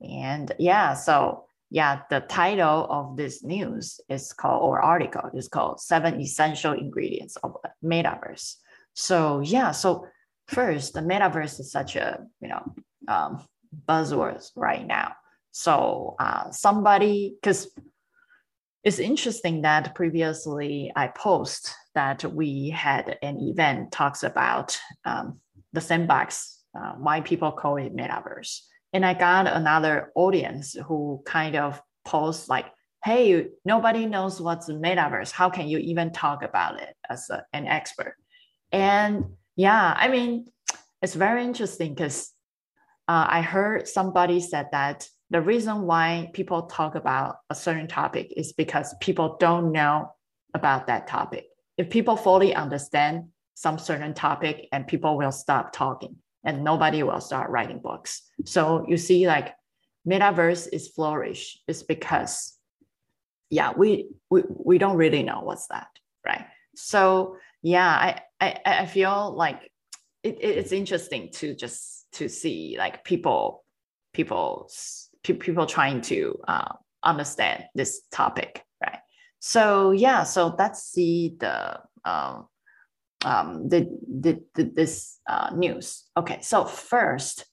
And 0.00 0.52
yeah, 0.58 0.94
so 0.94 1.44
yeah, 1.70 2.02
the 2.10 2.20
title 2.20 2.86
of 2.90 3.16
this 3.16 3.42
news 3.42 4.00
is 4.08 4.32
called, 4.32 4.62
or 4.62 4.80
article 4.80 5.30
is 5.34 5.48
called 5.48 5.80
Seven 5.80 6.20
Essential 6.20 6.72
Ingredients 6.72 7.36
of 7.42 7.56
Metaverse. 7.82 8.56
So 8.94 9.40
yeah, 9.40 9.72
so 9.72 10.06
first, 10.46 10.94
the 10.94 11.00
metaverse 11.00 11.58
is 11.60 11.72
such 11.72 11.96
a, 11.96 12.20
you 12.40 12.48
know, 12.48 12.74
um, 13.08 13.44
buzzword 13.88 14.48
right 14.56 14.86
now. 14.86 15.14
So 15.50 16.16
uh, 16.18 16.50
somebody, 16.50 17.36
because 17.40 17.70
it's 18.84 18.98
interesting 18.98 19.62
that 19.62 19.94
previously 19.94 20.92
I 20.94 21.08
post 21.08 21.74
that 21.94 22.22
we 22.24 22.70
had 22.70 23.18
an 23.22 23.40
event 23.40 23.90
talks 23.90 24.22
about 24.22 24.78
um, 25.04 25.40
the 25.72 25.80
sandbox, 25.80 26.60
uh, 26.78 26.92
why 26.98 27.20
people 27.20 27.52
call 27.52 27.76
it 27.76 27.96
metaverse. 27.96 28.60
And 28.94 29.04
I 29.04 29.12
got 29.12 29.48
another 29.48 30.12
audience 30.14 30.76
who 30.86 31.20
kind 31.26 31.56
of 31.56 31.82
post 32.04 32.48
like, 32.48 32.66
hey, 33.04 33.48
nobody 33.64 34.06
knows 34.06 34.40
what's 34.40 34.70
metaverse. 34.70 35.32
How 35.32 35.50
can 35.50 35.66
you 35.66 35.78
even 35.78 36.12
talk 36.12 36.44
about 36.44 36.80
it 36.80 36.94
as 37.10 37.28
a, 37.28 37.44
an 37.52 37.66
expert? 37.66 38.14
And 38.70 39.24
yeah, 39.56 39.94
I 39.96 40.06
mean, 40.06 40.46
it's 41.02 41.14
very 41.14 41.42
interesting 41.44 41.92
because 41.92 42.30
uh, 43.08 43.26
I 43.28 43.42
heard 43.42 43.88
somebody 43.88 44.40
said 44.40 44.68
that 44.70 45.08
the 45.28 45.42
reason 45.42 45.82
why 45.82 46.30
people 46.32 46.62
talk 46.62 46.94
about 46.94 47.38
a 47.50 47.54
certain 47.56 47.88
topic 47.88 48.32
is 48.36 48.52
because 48.52 48.94
people 49.00 49.36
don't 49.40 49.72
know 49.72 50.12
about 50.54 50.86
that 50.86 51.08
topic. 51.08 51.46
If 51.76 51.90
people 51.90 52.16
fully 52.16 52.54
understand 52.54 53.30
some 53.54 53.78
certain 53.78 54.14
topic 54.14 54.68
and 54.70 54.86
people 54.86 55.18
will 55.18 55.32
stop 55.32 55.72
talking 55.72 56.16
and 56.44 56.62
nobody 56.62 57.02
will 57.02 57.20
start 57.20 57.50
writing 57.50 57.78
books. 57.78 58.22
So 58.44 58.84
you 58.88 58.96
see 58.96 59.26
like 59.26 59.54
metaverse 60.06 60.68
is 60.72 60.88
flourish 60.88 61.58
is 61.66 61.82
because 61.82 62.58
yeah, 63.50 63.72
we, 63.76 64.08
we, 64.30 64.42
we 64.48 64.78
don't 64.78 64.96
really 64.96 65.22
know 65.22 65.40
what's 65.42 65.68
that, 65.68 65.88
right? 66.26 66.46
So 66.74 67.36
yeah, 67.62 67.88
I, 67.88 68.20
I, 68.40 68.60
I 68.66 68.86
feel 68.86 69.34
like 69.34 69.70
it, 70.22 70.38
it's 70.40 70.72
interesting 70.72 71.30
to 71.34 71.54
just 71.54 72.06
to 72.12 72.28
see 72.28 72.76
like 72.78 73.04
people 73.04 73.64
people 74.12 74.70
people 75.22 75.66
trying 75.66 76.00
to 76.00 76.38
uh, 76.46 76.72
understand 77.02 77.64
this 77.74 78.02
topic, 78.12 78.62
right? 78.82 78.98
So 79.40 79.90
yeah, 79.90 80.24
so 80.24 80.54
let's 80.58 80.82
see 80.82 81.36
the 81.38 81.80
um, 82.04 82.46
um, 83.24 83.68
the, 83.68 83.88
the, 84.08 84.40
the 84.54 84.64
this 84.64 85.20
uh, 85.28 85.50
news. 85.54 86.04
Okay, 86.16 86.40
so 86.42 86.64
first 86.64 87.46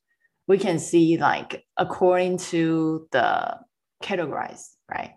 we 0.47 0.57
can 0.57 0.79
see 0.79 1.17
like 1.17 1.63
according 1.77 2.37
to 2.37 3.07
the 3.11 3.57
categories, 4.01 4.75
right? 4.89 5.13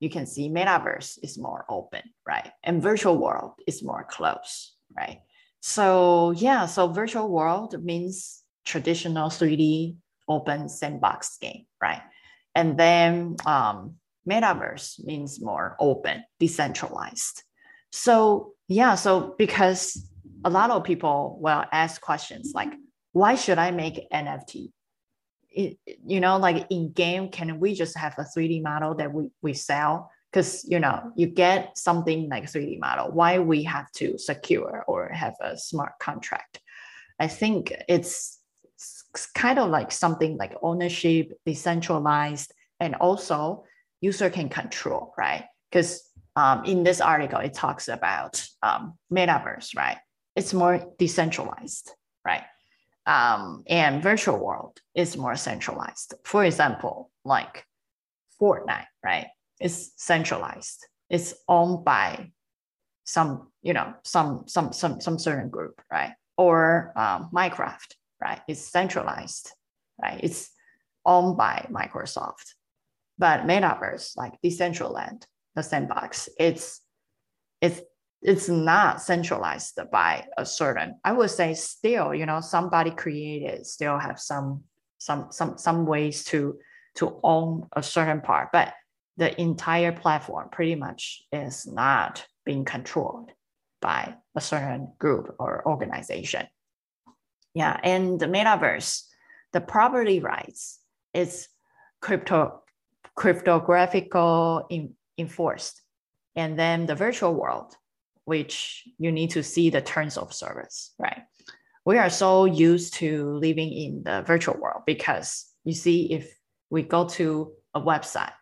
You 0.00 0.10
can 0.10 0.26
see 0.26 0.48
metaverse 0.50 1.18
is 1.22 1.38
more 1.38 1.64
open, 1.68 2.02
right? 2.26 2.50
And 2.62 2.82
virtual 2.82 3.16
world 3.16 3.52
is 3.66 3.82
more 3.82 4.06
close, 4.08 4.74
right? 4.96 5.20
So 5.60 6.32
yeah, 6.32 6.66
so 6.66 6.88
virtual 6.88 7.28
world 7.28 7.82
means 7.82 8.42
traditional 8.64 9.30
3D 9.30 9.96
open 10.28 10.68
sandbox 10.68 11.38
game, 11.38 11.66
right? 11.80 12.02
And 12.54 12.78
then 12.78 13.36
um, 13.46 13.96
metaverse 14.28 15.04
means 15.04 15.40
more 15.40 15.76
open, 15.78 16.24
decentralized. 16.40 17.42
So 17.90 18.53
yeah, 18.68 18.94
so 18.94 19.34
because 19.38 20.08
a 20.44 20.50
lot 20.50 20.70
of 20.70 20.84
people 20.84 21.38
will 21.40 21.64
ask 21.72 22.00
questions 22.00 22.52
like, 22.54 22.72
why 23.12 23.34
should 23.34 23.58
I 23.58 23.70
make 23.70 24.10
NFT? 24.12 24.72
It, 25.50 25.78
you 26.04 26.20
know, 26.20 26.36
like 26.38 26.66
in 26.70 26.92
game, 26.92 27.28
can 27.28 27.60
we 27.60 27.74
just 27.74 27.96
have 27.96 28.14
a 28.18 28.24
3D 28.24 28.62
model 28.62 28.94
that 28.96 29.12
we, 29.12 29.30
we 29.40 29.54
sell? 29.54 30.10
Because 30.30 30.64
you 30.68 30.80
know, 30.80 31.12
you 31.16 31.28
get 31.28 31.78
something 31.78 32.28
like 32.28 32.44
3D 32.44 32.80
model. 32.80 33.12
Why 33.12 33.38
we 33.38 33.62
have 33.64 33.90
to 33.92 34.18
secure 34.18 34.84
or 34.88 35.08
have 35.10 35.34
a 35.40 35.56
smart 35.56 35.92
contract? 36.00 36.60
I 37.20 37.28
think 37.28 37.72
it's 37.88 38.40
kind 39.34 39.58
of 39.58 39.70
like 39.70 39.92
something 39.92 40.36
like 40.36 40.56
ownership, 40.62 41.32
decentralized, 41.46 42.52
and 42.80 42.96
also 42.96 43.64
user 44.00 44.30
can 44.30 44.48
control, 44.48 45.14
right? 45.16 45.44
Because 45.70 46.02
um, 46.36 46.64
in 46.64 46.82
this 46.82 47.00
article, 47.00 47.38
it 47.38 47.54
talks 47.54 47.88
about 47.88 48.44
um, 48.62 48.98
metaverse, 49.12 49.76
right? 49.76 49.98
It's 50.36 50.52
more 50.52 50.80
decentralized, 50.98 51.92
right? 52.24 52.42
Um, 53.06 53.62
and 53.68 54.02
virtual 54.02 54.38
world 54.38 54.80
is 54.94 55.16
more 55.16 55.36
centralized. 55.36 56.14
For 56.24 56.44
example, 56.44 57.10
like 57.24 57.64
Fortnite, 58.40 58.86
right? 59.04 59.28
It's 59.60 59.92
centralized. 59.96 60.86
It's 61.10 61.34
owned 61.48 61.84
by 61.84 62.32
some, 63.04 63.52
you 63.62 63.74
know, 63.74 63.94
some 64.02 64.44
some 64.46 64.72
some 64.72 65.00
some 65.00 65.18
certain 65.18 65.50
group, 65.50 65.80
right? 65.92 66.14
Or 66.36 66.92
um, 66.96 67.30
Minecraft, 67.32 67.94
right? 68.20 68.40
It's 68.48 68.60
centralized, 68.72 69.52
right? 70.02 70.18
It's 70.22 70.50
owned 71.04 71.36
by 71.36 71.66
Microsoft. 71.70 72.54
But 73.18 73.42
metaverse, 73.42 74.16
like 74.16 74.32
Decentraland, 74.42 75.24
the 75.54 75.62
sandbox, 75.62 76.28
it's 76.38 76.80
it's 77.60 77.80
it's 78.22 78.48
not 78.48 79.02
centralized 79.02 79.78
by 79.92 80.26
a 80.38 80.46
certain. 80.46 80.98
I 81.04 81.12
would 81.12 81.30
say 81.30 81.54
still, 81.54 82.14
you 82.14 82.26
know, 82.26 82.40
somebody 82.40 82.90
created 82.90 83.66
still 83.66 83.98
have 83.98 84.18
some 84.18 84.64
some 84.98 85.28
some 85.30 85.58
some 85.58 85.86
ways 85.86 86.24
to 86.26 86.58
to 86.96 87.20
own 87.22 87.68
a 87.72 87.82
certain 87.82 88.20
part, 88.20 88.50
but 88.52 88.72
the 89.16 89.40
entire 89.40 89.92
platform 89.92 90.48
pretty 90.50 90.74
much 90.74 91.22
is 91.32 91.66
not 91.66 92.26
being 92.44 92.64
controlled 92.64 93.30
by 93.80 94.14
a 94.34 94.40
certain 94.40 94.92
group 94.98 95.36
or 95.38 95.62
organization. 95.66 96.46
Yeah, 97.54 97.78
and 97.84 98.18
the 98.18 98.26
metaverse, 98.26 99.02
the 99.52 99.60
property 99.60 100.18
rights 100.20 100.80
is 101.12 101.48
crypto 102.00 102.62
cryptographical 103.16 104.66
in, 104.70 104.94
enforced, 105.18 105.82
and 106.36 106.58
then 106.58 106.86
the 106.86 106.94
virtual 106.94 107.34
world, 107.34 107.74
which 108.24 108.84
you 108.98 109.12
need 109.12 109.30
to 109.30 109.42
see 109.42 109.70
the 109.70 109.80
terms 109.80 110.16
of 110.16 110.32
service, 110.32 110.94
right? 110.98 111.22
We 111.84 111.98
are 111.98 112.10
so 112.10 112.46
used 112.46 112.94
to 112.94 113.34
living 113.34 113.72
in 113.72 114.02
the 114.04 114.22
virtual 114.22 114.56
world 114.58 114.82
because 114.86 115.46
you 115.64 115.74
see, 115.74 116.12
if 116.12 116.34
we 116.70 116.82
go 116.82 117.06
to 117.08 117.52
a 117.74 117.80
website, 117.80 118.32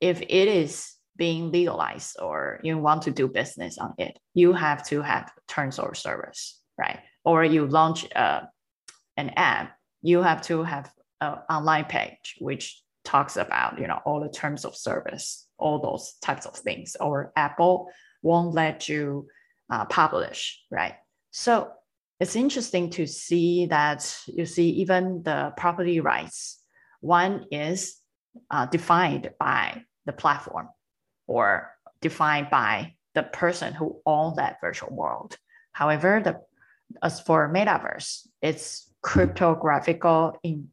if 0.00 0.20
it 0.20 0.48
is 0.48 0.94
being 1.16 1.50
legalized 1.50 2.16
or 2.20 2.60
you 2.62 2.78
want 2.78 3.02
to 3.02 3.10
do 3.10 3.28
business 3.28 3.78
on 3.78 3.94
it, 3.98 4.18
you 4.34 4.52
have 4.52 4.86
to 4.86 5.02
have 5.02 5.30
terms 5.48 5.78
of 5.78 5.96
service, 5.96 6.60
right? 6.78 7.00
Or 7.24 7.44
you 7.44 7.66
launch 7.66 8.04
a 8.12 8.48
an 9.16 9.30
app, 9.30 9.76
you 10.00 10.22
have 10.22 10.42
to 10.42 10.62
have 10.62 10.90
an 11.20 11.38
online 11.50 11.84
page 11.86 12.36
which 12.38 12.80
talks 13.04 13.36
about 13.36 13.80
you 13.80 13.86
know 13.88 14.00
all 14.04 14.20
the 14.20 14.28
terms 14.28 14.64
of 14.64 14.76
service, 14.76 15.47
all 15.58 15.80
those 15.80 16.14
types 16.22 16.46
of 16.46 16.56
things. 16.56 16.96
Or 17.00 17.32
Apple 17.36 17.90
won't 18.22 18.54
let 18.54 18.88
you 18.88 19.28
uh, 19.70 19.84
publish, 19.86 20.60
right? 20.70 20.94
So 21.30 21.70
it's 22.20 22.36
interesting 22.36 22.90
to 22.90 23.06
see 23.06 23.66
that 23.66 24.16
you 24.26 24.46
see 24.46 24.70
even 24.70 25.22
the 25.22 25.52
property 25.56 26.00
rights. 26.00 26.60
One 27.00 27.46
is 27.52 27.96
uh, 28.50 28.66
defined 28.66 29.30
by 29.38 29.82
the 30.06 30.12
platform 30.12 30.68
or 31.26 31.70
defined 32.00 32.48
by 32.50 32.94
the 33.14 33.22
person 33.22 33.74
who 33.74 34.00
owns 34.06 34.36
that 34.36 34.58
virtual 34.60 34.94
world. 34.94 35.36
However, 35.72 36.20
the 36.24 36.40
as 37.02 37.20
for 37.20 37.52
metaverse, 37.52 38.26
it's 38.40 38.90
cryptographical 39.02 40.38
in, 40.42 40.68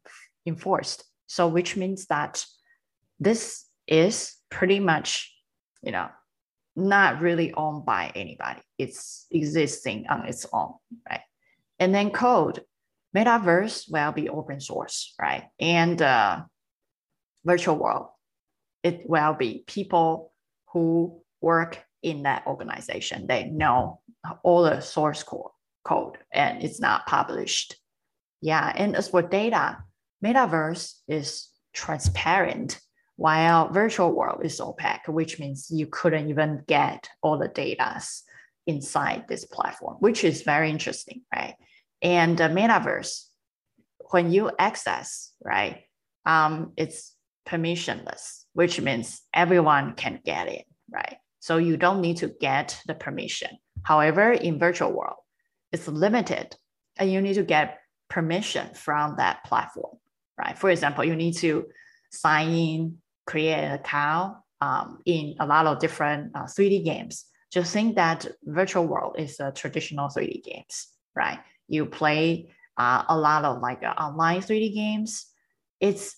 enforced. 0.46 1.04
So 1.26 1.48
which 1.48 1.76
means 1.76 2.06
that 2.06 2.44
this 3.20 3.66
is 3.86 4.34
pretty 4.56 4.80
much, 4.80 5.36
you 5.82 5.92
know, 5.92 6.08
not 6.74 7.20
really 7.20 7.52
owned 7.52 7.84
by 7.84 8.10
anybody. 8.14 8.62
It's 8.78 9.26
existing 9.30 10.06
on 10.08 10.24
its 10.24 10.46
own, 10.50 10.72
right? 11.08 11.20
And 11.78 11.94
then 11.94 12.10
code, 12.10 12.62
metaverse 13.14 13.90
will 13.90 14.12
be 14.12 14.30
open 14.30 14.60
source, 14.60 15.14
right? 15.20 15.44
And 15.60 16.00
uh, 16.00 16.40
virtual 17.44 17.76
world, 17.76 18.06
it 18.82 19.02
will 19.06 19.34
be 19.34 19.62
people 19.66 20.32
who 20.72 21.20
work 21.42 21.84
in 22.02 22.22
that 22.22 22.46
organization. 22.46 23.26
They 23.26 23.44
know 23.44 24.00
all 24.42 24.62
the 24.62 24.80
source 24.80 25.22
code, 25.22 25.50
code 25.84 26.16
and 26.32 26.62
it's 26.64 26.80
not 26.80 27.06
published. 27.06 27.76
Yeah, 28.40 28.72
and 28.74 28.96
as 28.96 29.10
for 29.10 29.20
data, 29.20 29.84
metaverse 30.24 30.94
is 31.08 31.50
transparent 31.74 32.80
while 33.16 33.68
virtual 33.68 34.12
world 34.12 34.44
is 34.44 34.60
opaque, 34.60 35.08
which 35.08 35.38
means 35.38 35.70
you 35.70 35.86
couldn't 35.86 36.28
even 36.28 36.62
get 36.66 37.08
all 37.22 37.38
the 37.38 37.48
data 37.48 38.00
inside 38.66 39.24
this 39.28 39.44
platform, 39.44 39.96
which 40.00 40.22
is 40.22 40.42
very 40.42 40.70
interesting, 40.70 41.22
right? 41.34 41.54
And 42.02 42.36
the 42.36 42.44
metaverse, 42.44 43.24
when 44.10 44.30
you 44.30 44.50
access, 44.58 45.32
right, 45.42 45.82
um, 46.26 46.72
it's 46.76 47.14
permissionless, 47.48 48.44
which 48.52 48.80
means 48.80 49.22
everyone 49.32 49.94
can 49.94 50.20
get 50.24 50.48
it, 50.48 50.66
right? 50.92 51.16
So 51.40 51.56
you 51.56 51.76
don't 51.76 52.00
need 52.00 52.18
to 52.18 52.28
get 52.28 52.80
the 52.86 52.94
permission. 52.94 53.50
However, 53.82 54.32
in 54.32 54.58
virtual 54.58 54.92
world, 54.92 55.16
it's 55.72 55.88
limited 55.88 56.56
and 56.98 57.10
you 57.10 57.20
need 57.20 57.34
to 57.34 57.44
get 57.44 57.78
permission 58.10 58.74
from 58.74 59.16
that 59.16 59.44
platform, 59.44 59.96
right? 60.38 60.58
For 60.58 60.70
example, 60.70 61.04
you 61.04 61.16
need 61.16 61.36
to 61.38 61.66
sign 62.10 62.48
in 62.50 62.98
create 63.26 63.54
an 63.54 63.72
account 63.72 64.36
um, 64.60 65.00
in 65.04 65.34
a 65.40 65.46
lot 65.46 65.66
of 65.66 65.78
different 65.78 66.32
uh, 66.34 66.44
3D 66.44 66.84
games. 66.84 67.26
Just 67.52 67.72
think 67.72 67.96
that 67.96 68.26
virtual 68.44 68.86
world 68.86 69.16
is 69.18 69.38
a 69.40 69.52
traditional 69.52 70.08
3D 70.08 70.42
games, 70.42 70.88
right? 71.14 71.38
You 71.68 71.86
play 71.86 72.50
uh, 72.76 73.04
a 73.08 73.16
lot 73.16 73.44
of 73.44 73.60
like 73.60 73.82
uh, 73.82 73.94
online 73.98 74.40
3D 74.40 74.74
games. 74.74 75.26
It's 75.80 76.16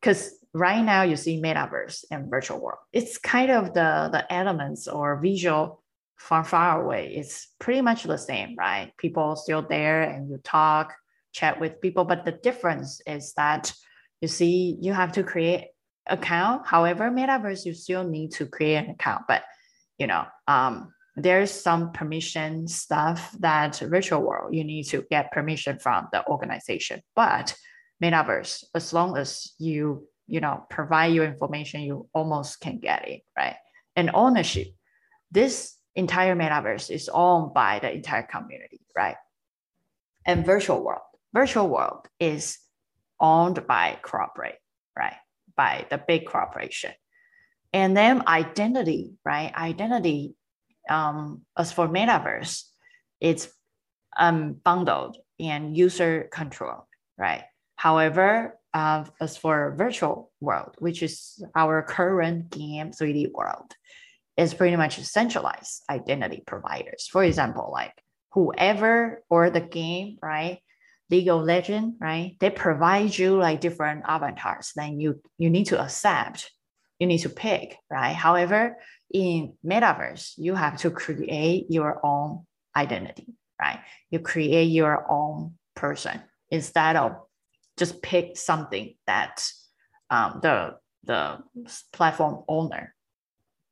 because 0.00 0.32
right 0.52 0.82
now 0.82 1.02
you 1.02 1.16
see 1.16 1.40
metaverse 1.40 2.04
and 2.10 2.30
virtual 2.30 2.60
world. 2.60 2.78
It's 2.92 3.18
kind 3.18 3.50
of 3.50 3.74
the 3.74 4.08
the 4.12 4.32
elements 4.32 4.88
or 4.88 5.20
visual 5.20 5.82
from 6.16 6.44
far 6.44 6.82
away. 6.82 7.14
It's 7.14 7.48
pretty 7.58 7.82
much 7.82 8.04
the 8.04 8.16
same, 8.16 8.56
right? 8.56 8.92
People 8.96 9.36
still 9.36 9.62
there 9.62 10.02
and 10.02 10.30
you 10.30 10.38
talk, 10.38 10.94
chat 11.32 11.60
with 11.60 11.80
people, 11.80 12.04
but 12.04 12.24
the 12.24 12.32
difference 12.32 13.00
is 13.06 13.32
that 13.34 13.72
you 14.20 14.28
see 14.28 14.78
you 14.80 14.92
have 14.94 15.12
to 15.12 15.22
create 15.22 15.66
account. 16.08 16.66
However, 16.66 17.10
metaverse, 17.10 17.64
you 17.64 17.74
still 17.74 18.04
need 18.04 18.32
to 18.32 18.46
create 18.46 18.76
an 18.76 18.90
account, 18.90 19.24
but 19.28 19.42
you 19.98 20.06
know, 20.06 20.24
um, 20.46 20.92
there's 21.16 21.50
some 21.50 21.92
permission 21.92 22.68
stuff 22.68 23.34
that 23.40 23.78
virtual 23.78 24.20
world 24.20 24.54
you 24.54 24.64
need 24.64 24.84
to 24.84 25.02
get 25.10 25.32
permission 25.32 25.78
from 25.78 26.08
the 26.12 26.26
organization. 26.26 27.00
But 27.14 27.56
metaverse, 28.02 28.64
as 28.74 28.92
long 28.92 29.16
as 29.16 29.54
you 29.58 30.06
you 30.26 30.40
know 30.40 30.64
provide 30.68 31.14
your 31.14 31.24
information, 31.24 31.80
you 31.82 32.08
almost 32.12 32.60
can 32.60 32.78
get 32.78 33.08
it 33.08 33.22
right. 33.36 33.56
And 33.94 34.10
ownership, 34.12 34.68
this 35.30 35.76
entire 35.94 36.36
metaverse 36.36 36.90
is 36.90 37.08
owned 37.08 37.54
by 37.54 37.78
the 37.78 37.92
entire 37.92 38.22
community, 38.22 38.80
right? 38.94 39.16
And 40.26 40.44
virtual 40.44 40.84
world, 40.84 41.02
virtual 41.32 41.68
world 41.68 42.06
is 42.20 42.58
owned 43.18 43.66
by 43.66 43.98
corporate, 44.02 44.58
right? 44.96 45.16
By 45.56 45.86
the 45.90 45.98
big 45.98 46.26
corporation. 46.26 46.92
And 47.72 47.96
then 47.96 48.26
identity, 48.26 49.14
right? 49.24 49.52
Identity, 49.54 50.34
um, 50.88 51.42
as 51.58 51.72
for 51.72 51.88
metaverse, 51.88 52.64
it's 53.20 53.48
um, 54.16 54.54
bundled 54.54 55.18
and 55.38 55.76
user 55.76 56.28
controlled, 56.32 56.84
right? 57.18 57.44
However, 57.76 58.58
uh, 58.72 59.04
as 59.20 59.36
for 59.36 59.74
virtual 59.76 60.30
world, 60.40 60.74
which 60.78 61.02
is 61.02 61.42
our 61.54 61.82
current 61.82 62.50
game 62.50 62.90
3D 62.90 63.32
world, 63.32 63.74
is 64.36 64.54
pretty 64.54 64.76
much 64.76 65.02
centralized 65.02 65.82
identity 65.88 66.42
providers. 66.46 67.08
For 67.10 67.24
example, 67.24 67.70
like 67.72 67.92
whoever 68.32 69.22
or 69.30 69.50
the 69.50 69.60
game, 69.60 70.18
right, 70.22 70.60
Of 71.10 71.42
Legend, 71.44 71.94
right? 72.00 72.36
They 72.40 72.50
provide 72.50 73.16
you 73.16 73.38
like 73.38 73.60
different 73.60 74.04
avatars. 74.08 74.72
Then 74.74 74.98
you 74.98 75.20
you 75.38 75.50
need 75.50 75.66
to 75.66 75.80
accept. 75.80 76.50
You 76.98 77.06
need 77.06 77.18
to 77.18 77.28
pick, 77.28 77.76
right? 77.90 78.14
However, 78.14 78.76
in 79.12 79.54
metaverse, 79.64 80.34
you 80.36 80.54
have 80.54 80.78
to 80.78 80.90
create 80.90 81.66
your 81.68 82.00
own 82.04 82.46
identity, 82.74 83.26
right? 83.60 83.80
You 84.10 84.18
create 84.18 84.70
your 84.70 85.06
own 85.10 85.54
person 85.74 86.22
instead 86.50 86.96
of 86.96 87.12
just 87.76 88.02
pick 88.02 88.36
something 88.36 88.94
that 89.06 89.46
um, 90.10 90.40
the 90.42 90.76
the 91.04 91.38
platform 91.92 92.44
owner 92.48 92.94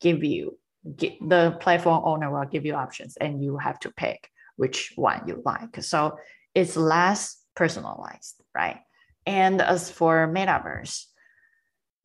give 0.00 0.22
you. 0.22 0.58
The 0.84 1.56
platform 1.60 2.02
owner 2.04 2.30
will 2.30 2.44
give 2.44 2.66
you 2.66 2.74
options, 2.74 3.16
and 3.16 3.42
you 3.42 3.56
have 3.56 3.80
to 3.80 3.90
pick 3.90 4.28
which 4.56 4.92
one 4.96 5.22
you 5.26 5.42
like. 5.44 5.82
So 5.82 6.18
it's 6.54 6.76
less 6.76 7.42
personalized, 7.54 8.42
right? 8.54 8.80
And 9.26 9.60
as 9.60 9.90
for 9.90 10.28
metaverse, 10.32 11.04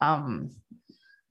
um, 0.02 0.52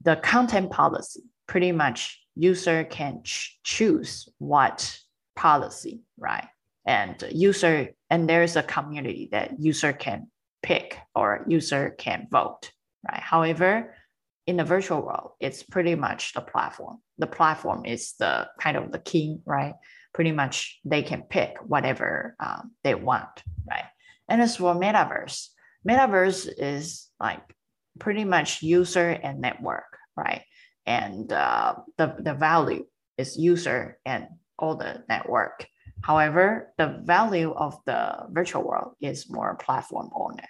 the 0.03 0.17
content 0.17 0.71
policy, 0.71 1.23
pretty 1.47 1.73
much 1.73 2.21
user 2.37 2.85
can 2.85 3.23
ch- 3.25 3.59
choose 3.65 4.29
what 4.39 4.99
policy, 5.35 6.03
right? 6.19 6.47
And 6.87 7.23
user, 7.31 7.91
and 8.11 8.29
there's 8.29 8.57
a 8.57 8.63
community 8.63 9.29
that 9.33 9.59
user 9.59 9.93
can 9.93 10.29
pick 10.63 10.99
or 11.15 11.45
user 11.49 11.91
can 11.99 12.29
vote, 12.31 12.71
right? 13.11 13.21
However, 13.21 13.95
in 14.47 14.57
the 14.57 14.65
virtual 14.65 15.03
world, 15.03 15.33
it's 15.41 15.63
pretty 15.63 15.95
much 15.95 16.33
the 16.33 16.41
platform. 16.41 16.99
The 17.19 17.27
platform 17.27 17.85
is 17.85 18.15
the 18.19 18.49
kind 18.61 18.77
of 18.77 18.93
the 18.93 18.99
king, 18.99 19.43
right? 19.45 19.75
Pretty 20.19 20.33
much 20.33 20.81
they 20.85 21.01
can 21.01 21.23
pick 21.23 21.59
whatever 21.65 22.35
um, 22.41 22.73
they 22.83 22.93
want, 22.93 23.41
right? 23.71 23.85
And 24.29 24.43
as 24.43 24.57
for 24.57 24.75
metaverse, 24.75 25.47
metaverse 25.89 26.51
is 26.59 27.07
like 27.21 27.45
pretty 28.01 28.25
much 28.25 28.61
user 28.61 29.11
and 29.11 29.41
network, 29.41 29.97
right? 30.17 30.43
And 30.85 31.33
uh, 31.33 31.77
the, 31.99 32.17
the 32.19 32.35
value 32.35 32.85
is 33.17 33.39
user 33.39 34.01
and 34.05 34.27
all 34.59 34.75
the 34.75 35.05
network. 35.09 35.65
However, 36.03 36.75
the 36.79 37.01
value 37.05 37.53
of 37.53 37.79
the 37.87 38.27
virtual 38.31 38.65
world 38.65 38.95
is 39.01 39.31
more 39.31 39.55
platform 39.55 40.11
owner. 40.17 40.49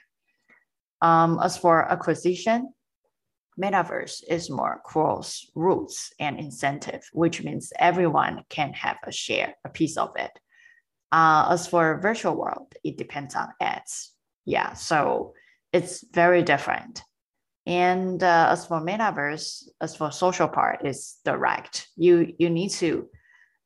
Um, 1.02 1.38
as 1.42 1.58
for 1.58 1.84
acquisition, 1.92 2.72
metaverse 3.58 4.22
is 4.28 4.50
more 4.50 4.80
cross 4.84 5.46
rules 5.54 6.12
and 6.18 6.38
incentive, 6.38 7.02
which 7.12 7.42
means 7.42 7.72
everyone 7.78 8.44
can 8.48 8.72
have 8.72 8.96
a 9.04 9.12
share, 9.12 9.54
a 9.64 9.68
piece 9.68 9.96
of 9.96 10.10
it. 10.16 10.30
Uh, 11.10 11.48
as 11.50 11.66
for 11.66 12.00
virtual 12.00 12.36
world, 12.36 12.74
it 12.84 12.96
depends 12.98 13.34
on 13.34 13.48
ads. 13.60 14.12
Yeah, 14.44 14.74
so 14.74 15.34
it's 15.72 16.04
very 16.12 16.42
different. 16.42 17.02
And 17.66 18.22
uh, 18.22 18.48
as 18.50 18.66
for 18.66 18.80
metaverse, 18.80 19.68
as 19.80 19.96
for 19.96 20.10
social 20.10 20.48
part, 20.48 20.86
is 20.86 21.16
direct. 21.24 21.88
You 21.96 22.32
you 22.38 22.48
need 22.48 22.70
to, 22.80 23.08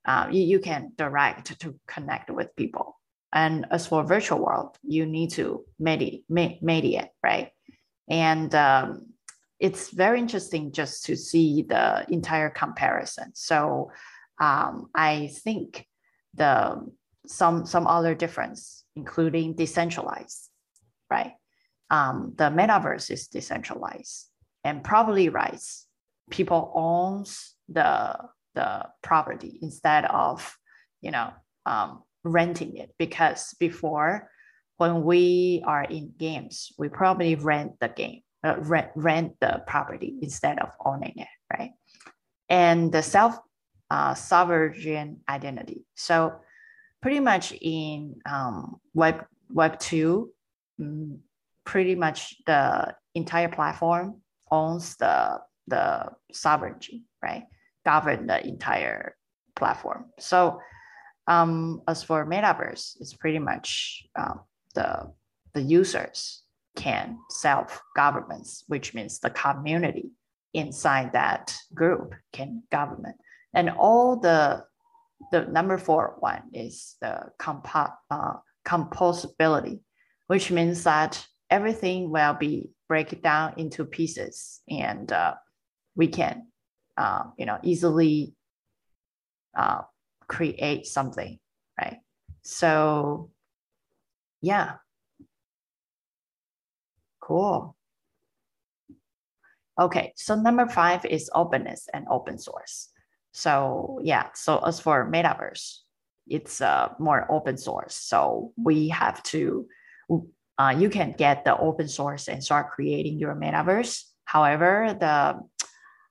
uh, 0.04 0.26
you, 0.30 0.42
you 0.42 0.58
can 0.58 0.92
direct 0.96 1.60
to 1.60 1.78
connect 1.86 2.30
with 2.30 2.56
people. 2.56 2.98
And 3.32 3.66
as 3.70 3.86
for 3.86 4.04
virtual 4.04 4.40
world, 4.40 4.76
you 4.82 5.06
need 5.06 5.30
to 5.32 5.64
mediate, 5.78 6.24
mediate 6.28 7.10
right? 7.22 7.50
And 8.08 8.54
um, 8.54 9.11
it's 9.62 9.90
very 9.90 10.18
interesting 10.18 10.72
just 10.72 11.04
to 11.04 11.16
see 11.16 11.62
the 11.62 12.04
entire 12.08 12.50
comparison. 12.50 13.30
So 13.34 13.92
um, 14.40 14.90
I 14.92 15.30
think 15.44 15.86
the 16.34 16.90
some 17.28 17.64
some 17.64 17.86
other 17.86 18.16
difference, 18.16 18.84
including 18.96 19.54
decentralized, 19.54 20.50
right? 21.08 21.34
Um, 21.90 22.34
the 22.36 22.50
metaverse 22.50 23.08
is 23.12 23.28
decentralized, 23.28 24.26
and 24.64 24.82
probably 24.82 25.28
rights 25.28 25.86
people 26.28 26.72
owns 26.74 27.54
the 27.68 28.18
the 28.54 28.86
property 29.00 29.60
instead 29.62 30.04
of 30.06 30.58
you 31.02 31.12
know 31.12 31.30
um, 31.66 32.02
renting 32.24 32.76
it 32.78 32.92
because 32.98 33.54
before 33.60 34.28
when 34.78 35.04
we 35.04 35.62
are 35.64 35.84
in 35.84 36.12
games 36.18 36.72
we 36.78 36.88
probably 36.88 37.36
rent 37.36 37.78
the 37.78 37.88
game 37.88 38.22
uh, 38.44 38.56
rent, 38.58 38.90
rent 38.94 39.34
the 39.40 39.62
property 39.66 40.18
instead 40.22 40.58
of 40.58 40.70
owning 40.84 41.14
it, 41.16 41.28
right? 41.52 41.72
And 42.48 42.92
the 42.92 43.02
self 43.02 43.38
uh, 43.90 44.14
sovereign 44.14 45.20
identity. 45.28 45.84
So 45.94 46.40
pretty 47.00 47.20
much 47.20 47.52
in 47.52 48.16
um, 48.26 48.76
Web 48.94 49.24
Web 49.50 49.78
two, 49.78 50.32
um, 50.80 51.18
pretty 51.64 51.94
much 51.94 52.36
the 52.46 52.94
entire 53.14 53.48
platform 53.48 54.22
owns 54.50 54.96
the 54.96 55.40
the 55.68 56.10
sovereignty, 56.32 57.04
right? 57.22 57.44
govern 57.84 58.26
the 58.26 58.46
entire 58.46 59.16
platform. 59.56 60.06
So 60.18 60.60
um, 61.26 61.82
as 61.86 62.02
for 62.02 62.26
metaverse, 62.26 62.96
it's 63.00 63.14
pretty 63.14 63.38
much 63.38 64.04
uh, 64.16 64.34
the 64.74 65.12
the 65.54 65.62
users 65.62 66.42
can 66.76 67.18
self 67.30 67.80
governments, 67.94 68.64
which 68.68 68.94
means 68.94 69.18
the 69.18 69.30
community 69.30 70.10
inside 70.54 71.12
that 71.12 71.54
group 71.74 72.14
can 72.32 72.62
government, 72.70 73.16
and 73.54 73.70
all 73.70 74.16
the 74.16 74.64
the 75.30 75.44
number 75.46 75.78
four 75.78 76.16
one 76.18 76.42
is 76.52 76.96
the 77.00 77.30
compo- 77.38 77.94
uh, 78.10 78.34
composability, 78.66 79.80
which 80.26 80.50
means 80.50 80.84
that 80.84 81.24
everything 81.50 82.10
will 82.10 82.34
be 82.34 82.70
break 82.88 83.22
down 83.22 83.54
into 83.56 83.84
pieces, 83.84 84.60
and 84.68 85.12
uh, 85.12 85.34
we 85.94 86.08
can, 86.08 86.46
uh, 86.96 87.24
you 87.38 87.46
know, 87.46 87.58
easily 87.62 88.34
uh, 89.56 89.82
create 90.28 90.86
something, 90.86 91.38
right? 91.80 91.98
So, 92.42 93.30
yeah, 94.40 94.74
cool. 97.22 97.76
Okay, 99.80 100.12
so 100.16 100.34
number 100.34 100.66
five 100.66 101.04
is 101.06 101.30
openness 101.34 101.88
and 101.94 102.06
open 102.10 102.38
source. 102.38 102.90
So 103.32 104.00
yeah, 104.02 104.28
so 104.34 104.58
as 104.58 104.80
for 104.80 105.10
metaverse, 105.10 105.78
it's 106.28 106.60
uh, 106.60 106.92
more 106.98 107.26
open 107.30 107.56
source. 107.56 107.94
So 107.94 108.52
we 108.56 108.88
have 108.88 109.22
to, 109.24 109.66
uh, 110.58 110.74
you 110.76 110.90
can 110.90 111.14
get 111.16 111.44
the 111.44 111.56
open 111.56 111.88
source 111.88 112.28
and 112.28 112.44
start 112.44 112.70
creating 112.70 113.18
your 113.18 113.34
metaverse. 113.34 114.04
However, 114.24 114.96
the 114.98 115.40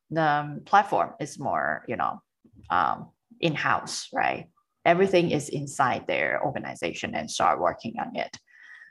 the 0.10 0.62
platform 0.66 1.14
is 1.22 1.40
more, 1.40 1.86
you 1.88 1.96
know, 1.96 2.22
um, 2.70 3.12
in 3.40 3.56
house, 3.56 4.10
right? 4.12 4.50
Everything 4.84 5.32
is 5.32 5.48
inside 5.48 6.06
their 6.08 6.44
organization 6.44 7.16
and 7.16 7.32
start 7.32 7.62
working 7.62 7.96
on 7.98 8.16
it. 8.16 8.36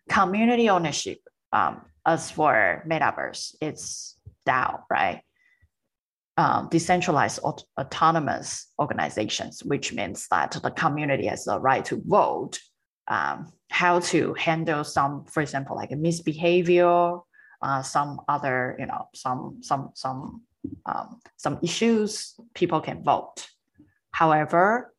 Community 0.09 0.71
ownership. 0.71 1.19
Um, 1.53 1.83
as 2.07 2.31
for 2.31 2.85
metaverse, 2.89 3.55
it's 3.61 4.17
DAO, 4.47 4.83
right? 4.91 5.23
um, 6.41 6.69
decentralized 6.71 7.41
aut- 7.43 7.65
autonomous 7.79 8.69
organizations, 8.79 9.63
which 9.63 9.93
means 9.93 10.27
that 10.31 10.53
the 10.63 10.71
community 10.71 11.27
has 11.27 11.45
the 11.45 11.61
right 11.61 11.85
to 11.85 12.01
vote 12.07 12.59
um, 13.09 13.53
how 13.71 14.01
to 14.01 14.33
handle 14.35 14.83
some, 14.83 15.27
for 15.27 15.43
example, 15.43 15.77
like 15.77 15.91
a 15.91 15.97
misbehavior, 15.97 17.19
uh, 17.61 17.83
some 17.83 18.21
other, 18.27 18.75
you 18.79 18.87
know, 18.87 19.09
some 19.15 19.59
some 19.61 19.91
some 19.95 20.43
um, 20.87 21.21
some 21.37 21.59
issues. 21.63 22.35
People 22.55 22.81
can 22.81 23.03
vote. 23.03 23.47
However, 24.13 24.95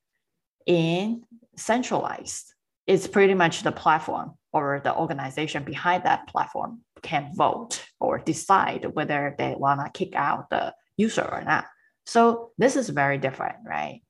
in 0.67 1.23
centralized, 1.55 2.53
it's 2.85 3.07
pretty 3.07 3.33
much 3.33 3.63
the 3.63 3.71
platform 3.71 4.33
or 4.53 4.81
the 4.83 4.95
organization 4.95 5.63
behind 5.63 6.03
that 6.03 6.27
platform 6.27 6.81
can 7.01 7.31
vote 7.35 7.83
or 7.99 8.19
decide 8.19 8.85
whether 8.93 9.35
they 9.37 9.55
want 9.57 9.81
to 9.81 9.91
kick 9.91 10.15
out 10.15 10.49
the 10.49 10.73
user 10.97 11.27
or 11.29 11.41
not. 11.41 11.65
So 12.05 12.51
this 12.57 12.75
is 12.75 12.89
very 12.89 13.17
different, 13.17 13.57
right? 13.65 14.01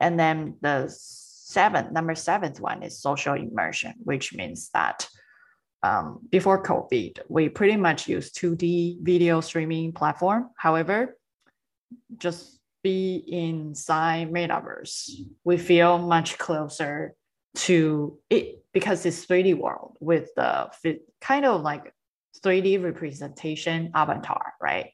And 0.00 0.18
then 0.18 0.56
the 0.60 0.86
seventh, 0.88 1.92
number 1.92 2.14
seventh 2.14 2.60
one 2.60 2.82
is 2.82 3.00
social 3.00 3.34
immersion, 3.34 3.94
which 4.04 4.34
means 4.34 4.70
that 4.74 5.08
um, 5.82 6.20
before 6.30 6.62
COVID, 6.62 7.20
we 7.28 7.48
pretty 7.48 7.76
much 7.76 8.08
use 8.08 8.32
2D 8.32 8.98
video 9.02 9.40
streaming 9.40 9.92
platform. 9.92 10.50
However, 10.56 11.16
just 12.16 12.58
be 12.82 13.22
inside 13.26 14.30
metaverse, 14.30 15.10
we 15.44 15.56
feel 15.56 15.98
much 15.98 16.38
closer 16.38 17.14
to 17.54 18.18
it 18.30 18.62
because 18.72 19.04
it's 19.06 19.24
3D 19.26 19.56
world 19.56 19.96
with 20.00 20.30
the 20.36 20.70
kind 21.20 21.44
of 21.44 21.62
like 21.62 21.92
3D 22.40 22.82
representation 22.82 23.90
avatar, 23.94 24.54
right? 24.60 24.92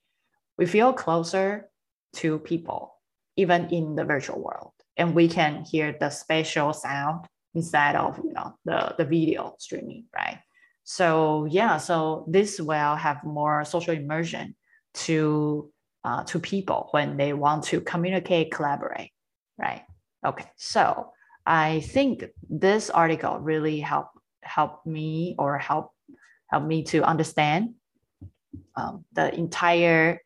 we 0.57 0.66
feel 0.66 0.92
closer 0.92 1.68
to 2.14 2.38
people, 2.40 2.94
even 3.37 3.68
in 3.70 3.94
the 3.94 4.04
virtual 4.04 4.40
world. 4.40 4.72
And 4.96 5.14
we 5.14 5.28
can 5.28 5.64
hear 5.64 5.96
the 5.98 6.11
spatial 6.11 6.72
sound 6.72 7.26
instead 7.54 7.96
of 7.96 8.18
you 8.18 8.33
know 8.33 8.54
the, 8.64 8.94
the 8.98 9.04
video 9.04 9.54
streaming, 9.59 10.04
right? 10.14 10.38
So 10.85 11.46
yeah, 11.46 11.78
so 11.78 12.26
this 12.28 12.61
will 12.61 12.94
have 12.94 13.24
more 13.24 13.64
social 13.64 13.94
immersion 13.94 14.54
to 15.07 15.72
uh, 16.04 16.22
to 16.24 16.38
people 16.38 16.88
when 16.92 17.16
they 17.16 17.33
want 17.33 17.64
to 17.64 17.80
communicate, 17.80 18.52
collaborate, 18.52 19.11
right? 19.59 19.83
Okay, 20.24 20.44
so 20.57 21.11
I 21.44 21.80
think 21.80 22.24
this 22.48 22.90
article 22.90 23.40
really 23.40 23.80
help 23.80 24.09
help 24.42 24.87
me 24.87 25.35
or 25.38 25.59
help 25.59 25.90
me 26.61 26.83
to 26.85 27.03
understand 27.03 27.75
um, 28.77 29.05
the 29.12 29.35
entire 29.35 30.21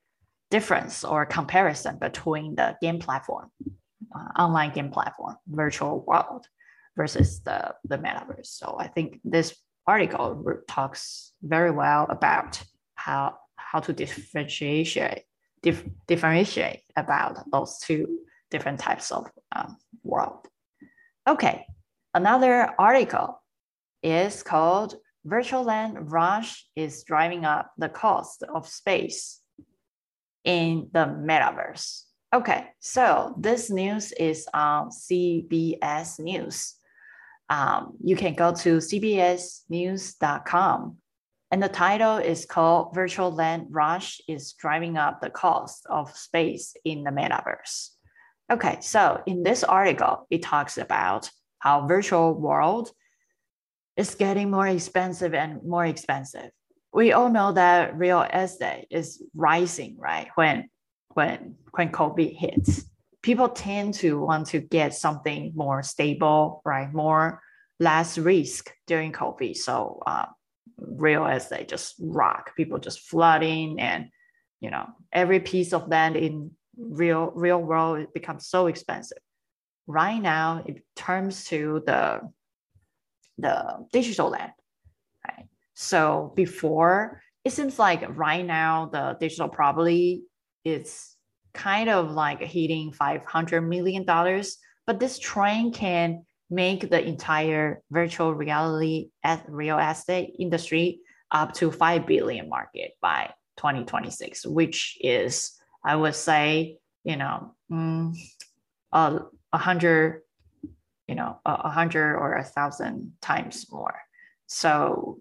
difference 0.51 1.05
or 1.05 1.27
comparison 1.27 1.99
between 1.99 2.55
the 2.55 2.77
game 2.81 2.99
platform, 2.99 3.51
uh, 4.15 4.43
online 4.43 4.73
game 4.73 4.91
platform, 4.91 5.37
virtual 5.47 6.05
world 6.07 6.47
versus 6.97 7.41
the, 7.41 7.75
the 7.85 7.99
metaverse. 7.99 8.47
So 8.47 8.77
I 8.79 8.89
think 8.89 9.21
this 9.25 9.55
article 9.87 10.45
talks 10.69 11.33
very 11.43 11.71
well 11.71 12.07
about 12.11 12.63
how 12.95 13.39
how 13.57 13.81
to 13.81 13.93
differentiate 13.93 15.25
dif- 15.63 15.89
differentiate 16.07 16.83
about 16.97 17.51
those 17.51 17.79
two 17.79 18.21
different 18.51 18.79
types 18.79 19.11
of 19.11 19.31
um, 19.55 19.77
world. 20.03 20.47
Okay, 21.29 21.67
another 22.15 22.75
article 22.79 23.43
is 24.03 24.43
called 24.43 24.95
Virtual 25.29 25.63
Land 25.63 26.11
Rush 26.11 26.67
is 26.75 27.05
driving 27.05 27.45
up 27.45 27.73
the 27.77 27.91
cost 27.91 28.43
of 28.43 28.67
space 28.67 29.41
in 30.45 30.89
the 30.93 31.05
metaverse. 31.05 32.05
Okay, 32.35 32.69
so 32.81 33.35
this 33.39 33.71
news 33.71 34.13
is 34.13 34.49
on 34.55 34.89
CBS 34.91 36.19
News. 36.19 36.75
Um, 37.51 37.97
you 38.03 38.17
can 38.17 38.35
go 38.35 38.55
to 38.55 38.79
cbsnews.com. 38.79 39.67
And 41.51 41.63
the 41.63 41.69
title 41.69 42.19
is 42.19 42.45
called 42.45 42.95
Virtual 42.95 43.31
Land 43.31 43.69
Rush 43.71 44.21
is 44.29 44.53
Driving 44.53 44.99
Up 44.99 45.21
the 45.21 45.31
Cost 45.31 45.87
of 45.89 46.15
Space 46.17 46.75
in 46.85 47.05
the 47.05 47.11
Metaverse. 47.11 47.89
Okay, 48.51 48.79
so 48.81 49.23
in 49.27 49.43
this 49.43 49.65
article, 49.65 50.27
it 50.31 50.43
talks 50.43 50.79
about 50.79 51.31
how 51.59 51.87
virtual 51.87 52.35
world 52.35 52.91
is 53.99 54.15
getting 54.15 54.51
more 54.51 54.67
expensive 54.67 55.35
and 55.35 55.63
more 55.63 55.85
expensive 55.85 56.51
we 56.93 57.13
all 57.13 57.31
know 57.31 57.53
that 57.53 57.97
real 57.97 58.23
estate 58.23 58.87
is 58.91 59.23
rising, 59.35 59.97
right? 59.99 60.29
When 60.35 60.69
when 61.15 61.57
when 61.73 61.93
COVID 61.93 62.37
hits, 62.37 62.85
people 63.23 63.49
tend 63.49 63.95
to 63.95 64.21
want 64.21 64.49
to 64.49 64.61
get 64.61 64.95
something 64.95 65.53
more 65.55 65.83
stable, 65.83 66.63
right? 66.65 66.93
More 66.93 67.43
less 67.79 68.19
risk 68.19 68.73
during 68.87 69.13
COVID. 69.13 69.57
So 69.57 70.03
uh, 70.07 70.27
real 70.77 71.27
estate 71.27 71.69
just 71.69 71.95
rock. 72.01 72.57
People 72.57 72.79
just 72.79 73.01
flooding, 73.01 73.81
and 73.81 74.09
you 74.61 74.71
know 74.71 74.87
every 75.13 75.41
piece 75.41 75.73
of 75.73 75.89
land 75.89 76.17
in 76.17 76.51
real 76.77 77.33
real 77.35 77.61
world 77.61 77.99
it 77.99 78.15
becomes 78.15 78.47
so 78.47 78.67
expensive. 78.67 79.19
Right 79.87 80.21
now, 80.21 80.65
it 80.67 80.83
turns 80.97 81.45
to 81.47 81.83
the 81.87 82.21
the 83.39 83.87
digital 83.93 84.31
land, 84.31 84.53
right? 85.27 85.47
So 85.75 86.33
before, 86.37 87.23
it 87.45 87.53
seems 87.53 87.79
like 87.79 88.05
right 88.17 88.45
now 88.45 88.91
the 88.93 89.17
digital 89.21 89.49
property 89.49 90.25
is 90.65 91.15
kind 91.55 91.89
of 91.89 92.11
like 92.11 92.43
hitting 92.43 92.93
$500 92.93 93.67
million, 93.67 94.05
but 94.87 95.01
this 95.01 95.19
trend 95.19 95.75
can 95.75 96.25
make 96.51 96.89
the 96.91 97.05
entire 97.05 97.83
virtual 97.91 98.35
reality 98.35 99.11
at 99.23 99.45
real 99.49 99.79
estate 99.79 100.35
industry 100.39 101.01
up 101.31 101.53
to 101.55 101.71
5 101.71 102.07
billion 102.07 102.49
market 102.49 102.93
by 103.03 103.31
2026, 103.59 104.47
which 104.47 104.97
is, 105.01 105.53
I 105.85 105.97
would 105.97 106.15
say, 106.15 106.79
you 107.05 107.17
know, 107.17 107.55
mm, 107.71 108.17
a 108.93 109.21
hundred, 109.53 110.23
you 111.09 111.15
know, 111.15 111.41
a, 111.45 111.71
hundred 111.71 112.17
or 112.17 112.35
a 112.37 112.45
thousand 112.45 113.15
times 113.21 113.67
more. 113.73 113.99
So 114.47 115.21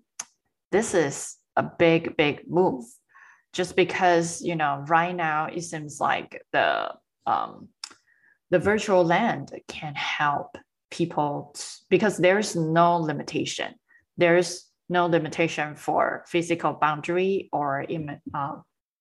this 0.71 0.93
is 0.93 1.37
a 1.55 1.63
big, 1.63 2.17
big 2.17 2.43
move 2.47 2.83
just 3.53 3.75
because, 3.75 4.41
you 4.41 4.55
know, 4.55 4.83
right 4.87 5.15
now 5.15 5.45
it 5.45 5.61
seems 5.63 5.99
like 5.99 6.41
the, 6.51 6.93
um, 7.25 7.69
the 8.51 8.59
virtual 8.59 9.03
land 9.03 9.51
can 9.67 9.95
help 9.95 10.57
people 10.91 11.53
t- 11.55 11.63
because 11.89 12.17
there's 12.17 12.55
no 12.55 12.97
limitation. 12.97 13.73
There's 14.17 14.69
no 14.89 15.07
limitation 15.07 15.75
for 15.75 16.23
physical 16.27 16.73
boundary 16.73 17.49
or 17.51 17.85
Im- 17.87 18.21
uh, 18.33 18.55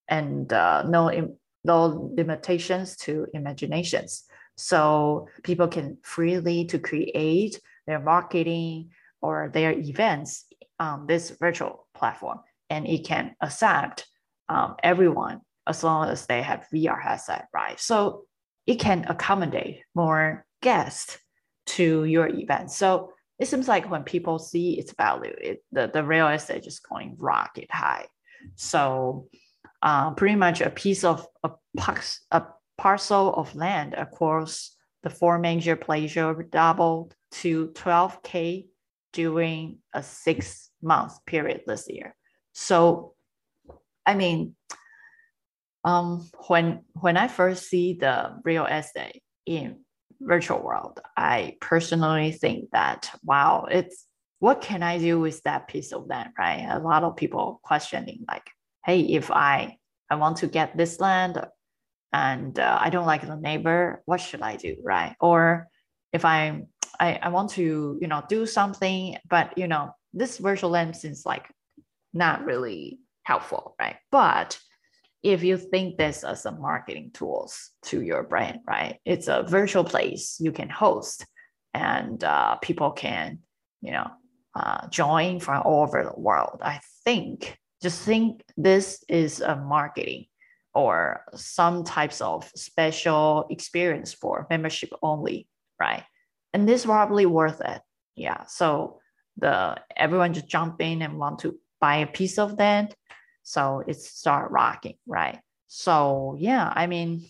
and 0.08 0.52
uh, 0.52 0.84
no 0.84 1.12
Im- 1.12 1.36
no 1.64 2.10
limitations 2.16 2.96
to 2.96 3.26
imaginations. 3.34 4.24
So 4.56 5.28
people 5.42 5.68
can 5.68 5.98
freely 6.02 6.64
to 6.66 6.78
create 6.78 7.60
their 7.86 8.00
marketing 8.00 8.90
or 9.20 9.50
their 9.52 9.72
events 9.72 10.44
on 10.78 11.06
this 11.06 11.30
virtual 11.30 11.86
platform, 11.94 12.40
and 12.68 12.86
it 12.86 13.04
can 13.06 13.34
accept 13.40 14.06
um, 14.48 14.76
everyone 14.82 15.40
as 15.66 15.82
long 15.82 16.08
as 16.08 16.26
they 16.26 16.42
have 16.42 16.66
VR 16.72 17.00
headset, 17.00 17.48
right? 17.52 17.78
So 17.80 18.24
it 18.66 18.76
can 18.76 19.06
accommodate 19.08 19.82
more 19.94 20.46
guests 20.62 21.18
to 21.66 22.04
your 22.04 22.28
event. 22.28 22.70
So 22.70 23.12
it 23.38 23.48
seems 23.48 23.68
like 23.68 23.90
when 23.90 24.04
people 24.04 24.38
see 24.38 24.78
its 24.78 24.92
value, 24.94 25.34
it, 25.40 25.64
the, 25.72 25.90
the 25.92 26.04
real 26.04 26.28
estate 26.28 26.66
is 26.66 26.78
going 26.78 27.16
rocket 27.18 27.70
high. 27.70 28.06
So 28.54 29.28
uh, 29.82 30.12
pretty 30.12 30.36
much 30.36 30.60
a 30.60 30.70
piece 30.70 31.04
of 31.04 31.26
a, 31.42 31.50
a 32.30 32.46
parcel 32.78 33.34
of 33.34 33.54
land 33.54 33.94
across 33.94 34.76
the 35.02 35.10
four 35.10 35.38
major 35.38 35.76
pleasure 35.76 36.34
doubled 36.50 37.14
to 37.30 37.68
12K 37.68 38.66
during 39.12 39.78
a 39.94 40.02
six 40.02 40.70
month 40.82 41.24
period 41.26 41.62
this 41.66 41.86
year. 41.88 42.14
So, 42.52 43.14
I 44.04 44.14
mean, 44.14 44.56
um, 45.84 46.28
when 46.48 46.82
when 46.94 47.16
I 47.16 47.28
first 47.28 47.68
see 47.68 47.94
the 47.94 48.40
real 48.44 48.66
estate 48.66 49.22
in 49.46 49.78
virtual 50.20 50.60
world, 50.60 51.00
I 51.16 51.56
personally 51.60 52.32
think 52.32 52.70
that 52.72 53.10
wow, 53.22 53.68
it's 53.70 54.06
what 54.40 54.60
can 54.60 54.82
I 54.82 54.98
do 54.98 55.20
with 55.20 55.42
that 55.44 55.68
piece 55.68 55.92
of 55.92 56.06
land, 56.06 56.30
right? 56.38 56.66
A 56.68 56.78
lot 56.78 57.04
of 57.04 57.16
people 57.16 57.60
questioning 57.62 58.24
like, 58.28 58.50
hey, 58.84 59.00
if 59.00 59.30
I 59.30 59.78
I 60.10 60.16
want 60.16 60.38
to 60.38 60.46
get 60.46 60.76
this 60.76 61.00
land 61.00 61.44
and 62.16 62.58
uh, 62.58 62.78
I 62.80 62.88
don't 62.88 63.04
like 63.04 63.26
the 63.26 63.36
neighbor, 63.36 64.02
what 64.06 64.22
should 64.22 64.40
I 64.40 64.56
do, 64.56 64.76
right? 64.82 65.14
Or 65.20 65.68
if 66.14 66.24
I'm 66.24 66.68
I, 66.98 67.18
I 67.26 67.28
want 67.28 67.50
to 67.50 67.98
you 68.00 68.08
know 68.08 68.22
do 68.26 68.46
something, 68.46 69.18
but 69.28 69.58
you 69.58 69.68
know 69.68 69.90
this 70.14 70.38
virtual 70.38 70.70
lens 70.70 71.00
seems 71.00 71.26
like 71.26 71.46
not 72.14 72.46
really 72.46 72.98
helpful, 73.24 73.76
right? 73.78 73.96
But 74.10 74.58
if 75.22 75.42
you 75.42 75.58
think 75.58 75.98
this 75.98 76.24
as 76.24 76.46
a 76.46 76.52
marketing 76.52 77.10
tools 77.12 77.70
to 77.88 78.00
your 78.00 78.22
brand, 78.22 78.60
right? 78.66 78.98
It's 79.04 79.28
a 79.28 79.44
virtual 79.46 79.84
place 79.84 80.38
you 80.40 80.52
can 80.52 80.70
host, 80.70 81.26
and 81.74 82.24
uh, 82.24 82.56
people 82.56 82.92
can, 82.92 83.40
you 83.82 83.92
know, 83.92 84.08
uh, 84.54 84.88
join 84.88 85.40
from 85.40 85.62
all 85.66 85.82
over 85.82 86.02
the 86.02 86.18
world. 86.18 86.60
I 86.64 86.80
think 87.04 87.58
just 87.82 88.00
think 88.00 88.42
this 88.56 89.04
is 89.06 89.42
a 89.42 89.56
marketing 89.56 90.24
or 90.76 91.24
some 91.34 91.84
types 91.84 92.20
of 92.20 92.48
special 92.54 93.46
experience 93.48 94.12
for 94.12 94.46
membership 94.50 94.90
only, 95.02 95.48
right? 95.80 96.04
And 96.52 96.68
this 96.68 96.84
probably 96.84 97.24
worth 97.24 97.62
it. 97.62 97.80
Yeah. 98.14 98.44
So 98.44 99.00
the 99.38 99.80
everyone 99.96 100.34
just 100.34 100.48
jump 100.48 100.82
in 100.82 101.00
and 101.00 101.18
want 101.18 101.38
to 101.40 101.58
buy 101.80 101.96
a 101.96 102.06
piece 102.06 102.38
of 102.38 102.58
that 102.58 102.94
so 103.42 103.82
it 103.86 103.96
start 103.96 104.50
rocking, 104.50 104.96
right? 105.06 105.40
So 105.66 106.36
yeah, 106.38 106.70
I 106.74 106.86
mean, 106.86 107.24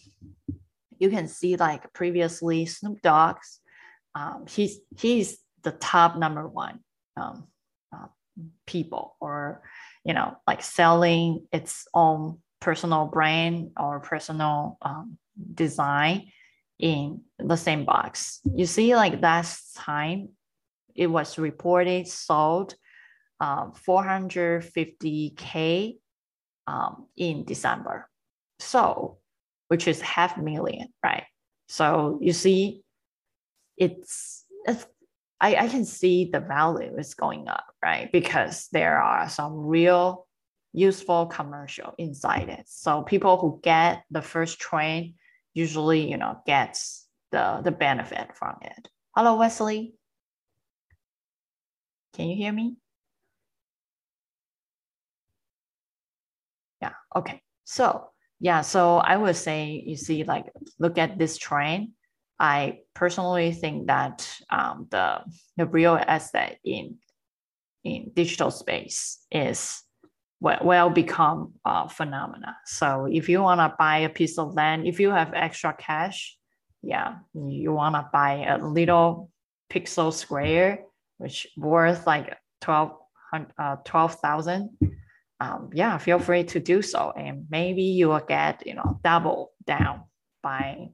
you 0.98 1.08
can 1.08 1.28
see 1.28 1.54
like 1.56 1.92
previously 1.92 2.66
Snoop 2.66 3.00
Dogg's, 3.00 3.60
um, 4.16 4.46
he's 4.48 4.78
he's 4.98 5.38
the 5.62 5.72
top 5.72 6.16
number 6.18 6.48
one 6.48 6.80
um, 7.16 7.46
uh, 7.94 8.08
people, 8.66 9.14
or 9.20 9.62
you 10.04 10.14
know, 10.14 10.36
like 10.48 10.62
selling 10.62 11.46
its 11.52 11.86
own 11.94 12.38
personal 12.60 13.06
brand 13.06 13.70
or 13.78 14.00
personal 14.00 14.78
um, 14.82 15.16
design 15.54 16.32
in 16.78 17.22
the 17.38 17.56
Sandbox. 17.56 18.40
You 18.54 18.66
see, 18.66 18.94
like 18.96 19.22
last 19.22 19.76
time, 19.76 20.30
it 20.94 21.06
was 21.06 21.38
reported 21.38 22.06
sold 22.08 22.74
uh, 23.40 23.70
450k 23.86 25.96
um, 26.66 27.06
in 27.16 27.44
December. 27.44 28.08
So, 28.58 29.18
which 29.68 29.86
is 29.88 30.00
half 30.00 30.38
million, 30.38 30.88
right? 31.02 31.24
So 31.68 32.18
you 32.22 32.32
see, 32.32 32.82
it's, 33.76 34.44
it's 34.64 34.86
I, 35.40 35.56
I 35.56 35.68
can 35.68 35.84
see 35.84 36.30
the 36.32 36.40
value 36.40 36.96
is 36.98 37.14
going 37.14 37.48
up, 37.48 37.66
right? 37.82 38.10
Because 38.10 38.68
there 38.72 38.98
are 38.98 39.28
some 39.28 39.54
real 39.54 40.25
useful 40.76 41.24
commercial 41.26 41.94
inside 41.96 42.50
it. 42.50 42.64
So 42.66 43.02
people 43.02 43.38
who 43.38 43.60
get 43.62 44.04
the 44.10 44.20
first 44.20 44.60
train 44.60 45.14
usually, 45.54 46.08
you 46.08 46.18
know, 46.18 46.38
gets 46.46 47.08
the, 47.32 47.62
the 47.64 47.70
benefit 47.72 48.36
from 48.36 48.56
it. 48.60 48.88
Hello, 49.16 49.36
Wesley. 49.36 49.94
Can 52.12 52.28
you 52.28 52.36
hear 52.36 52.52
me? 52.52 52.76
Yeah. 56.82 56.92
Okay. 57.14 57.40
So 57.64 58.10
yeah. 58.38 58.60
So 58.60 58.98
I 58.98 59.16
would 59.16 59.36
say 59.36 59.82
you 59.86 59.96
see, 59.96 60.24
like, 60.24 60.44
look 60.78 60.98
at 60.98 61.18
this 61.18 61.38
train. 61.38 61.92
I 62.38 62.80
personally 62.94 63.52
think 63.52 63.86
that 63.86 64.30
um, 64.50 64.88
the 64.90 65.24
the 65.56 65.64
real 65.64 65.96
asset 65.96 66.58
in 66.64 66.96
in 67.82 68.10
digital 68.12 68.50
space 68.50 69.24
is 69.30 69.82
well, 70.40 70.58
well 70.62 70.90
become 70.90 71.54
phenomena. 71.90 72.56
So 72.64 73.08
if 73.10 73.28
you 73.28 73.42
want 73.42 73.60
to 73.60 73.74
buy 73.78 73.98
a 73.98 74.08
piece 74.08 74.38
of 74.38 74.54
land, 74.54 74.86
if 74.86 75.00
you 75.00 75.10
have 75.10 75.32
extra 75.34 75.74
cash, 75.74 76.36
yeah, 76.82 77.16
you 77.34 77.72
want 77.72 77.94
to 77.94 78.08
buy 78.12 78.46
a 78.48 78.58
little 78.58 79.30
pixel 79.72 80.12
square, 80.12 80.84
which 81.18 81.46
worth 81.56 82.06
like 82.06 82.36
12, 82.60 82.92
uh, 83.58 83.76
12,000 83.84 84.70
um, 85.40 85.70
yeah, 85.72 85.98
feel 85.98 86.18
free 86.18 86.44
to 86.44 86.60
do 86.60 86.80
so, 86.80 87.12
and 87.16 87.46
maybe 87.50 87.82
you 87.82 88.08
will 88.08 88.24
get 88.26 88.66
you 88.66 88.74
know 88.74 88.98
double 89.04 89.52
down 89.66 90.04
by 90.42 90.88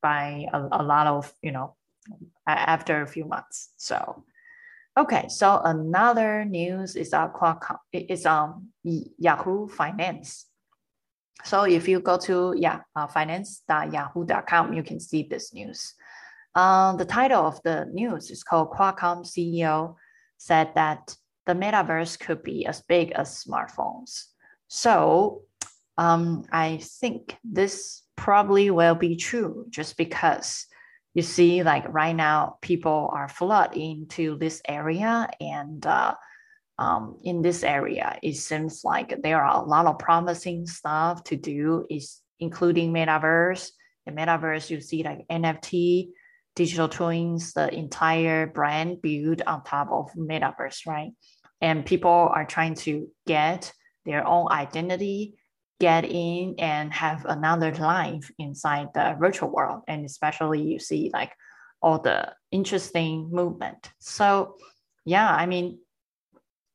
by 0.00 0.46
a, 0.52 0.68
a 0.72 0.82
lot 0.82 1.06
of 1.06 1.32
you 1.42 1.52
know 1.52 1.76
after 2.46 3.02
a 3.02 3.06
few 3.06 3.24
months. 3.24 3.70
So 3.76 4.24
okay, 4.98 5.28
so 5.28 5.60
another 5.64 6.44
news 6.44 6.96
is 6.96 7.12
our 7.12 7.32
Qualcomm 7.32 7.78
is 7.92 8.26
um 8.26 8.68
Yahoo 8.84 9.68
Finance. 9.68 10.46
So 11.44 11.64
if 11.64 11.88
you 11.88 12.00
go 12.00 12.18
to 12.18 12.54
yeah 12.56 12.80
uh, 12.94 13.06
finance.yahoo.com, 13.06 14.72
you 14.72 14.82
can 14.82 15.00
see 15.00 15.22
this 15.24 15.52
news. 15.52 15.94
Um, 16.54 16.98
the 16.98 17.04
title 17.04 17.46
of 17.46 17.62
the 17.62 17.86
news 17.92 18.30
is 18.30 18.44
called 18.44 18.70
Qualcomm 18.70 19.24
CEO 19.24 19.96
said 20.36 20.72
that 20.74 21.16
the 21.46 21.54
metaverse 21.54 22.18
could 22.18 22.42
be 22.42 22.66
as 22.66 22.82
big 22.82 23.12
as 23.12 23.44
smartphones. 23.44 24.26
So 24.68 25.42
um, 25.98 26.44
I 26.52 26.78
think 26.82 27.36
this 27.42 28.02
probably 28.16 28.70
will 28.70 28.94
be 28.94 29.16
true 29.16 29.66
just 29.70 29.96
because 29.96 30.66
you 31.14 31.22
see, 31.22 31.62
like 31.62 31.84
right 31.92 32.16
now, 32.16 32.58
people 32.62 33.10
are 33.12 33.28
flooding 33.28 34.02
into 34.02 34.38
this 34.38 34.62
area, 34.66 35.28
and 35.40 35.84
uh, 35.86 36.14
um, 36.78 37.18
in 37.22 37.42
this 37.42 37.62
area, 37.62 38.18
it 38.22 38.34
seems 38.36 38.82
like 38.82 39.20
there 39.22 39.44
are 39.44 39.62
a 39.62 39.66
lot 39.66 39.86
of 39.86 39.98
promising 39.98 40.66
stuff 40.66 41.22
to 41.24 41.36
do, 41.36 41.86
is 41.90 42.20
including 42.40 42.92
metaverse. 42.92 43.70
The 44.06 44.12
metaverse, 44.12 44.70
you 44.70 44.80
see 44.80 45.02
like 45.02 45.26
NFT, 45.30 46.08
digital 46.56 46.88
twins, 46.88 47.52
the 47.52 47.72
entire 47.72 48.46
brand 48.46 49.02
built 49.02 49.42
on 49.46 49.64
top 49.64 49.88
of 49.90 50.12
metaverse, 50.14 50.86
right? 50.86 51.12
And 51.60 51.86
people 51.86 52.10
are 52.34 52.44
trying 52.44 52.74
to 52.86 53.08
get 53.26 53.72
their 54.04 54.26
own 54.26 54.50
identity, 54.50 55.34
get 55.82 56.04
in 56.04 56.54
and 56.58 56.92
have 56.92 57.24
another 57.24 57.72
life 57.74 58.30
inside 58.38 58.88
the 58.94 59.16
virtual 59.18 59.50
world. 59.50 59.82
And 59.88 60.06
especially 60.06 60.62
you 60.62 60.78
see 60.78 61.10
like 61.12 61.32
all 61.82 61.98
the 61.98 62.32
interesting 62.50 63.28
movement. 63.32 63.90
So 63.98 64.56
yeah, 65.04 65.28
I 65.28 65.46
mean, 65.46 65.80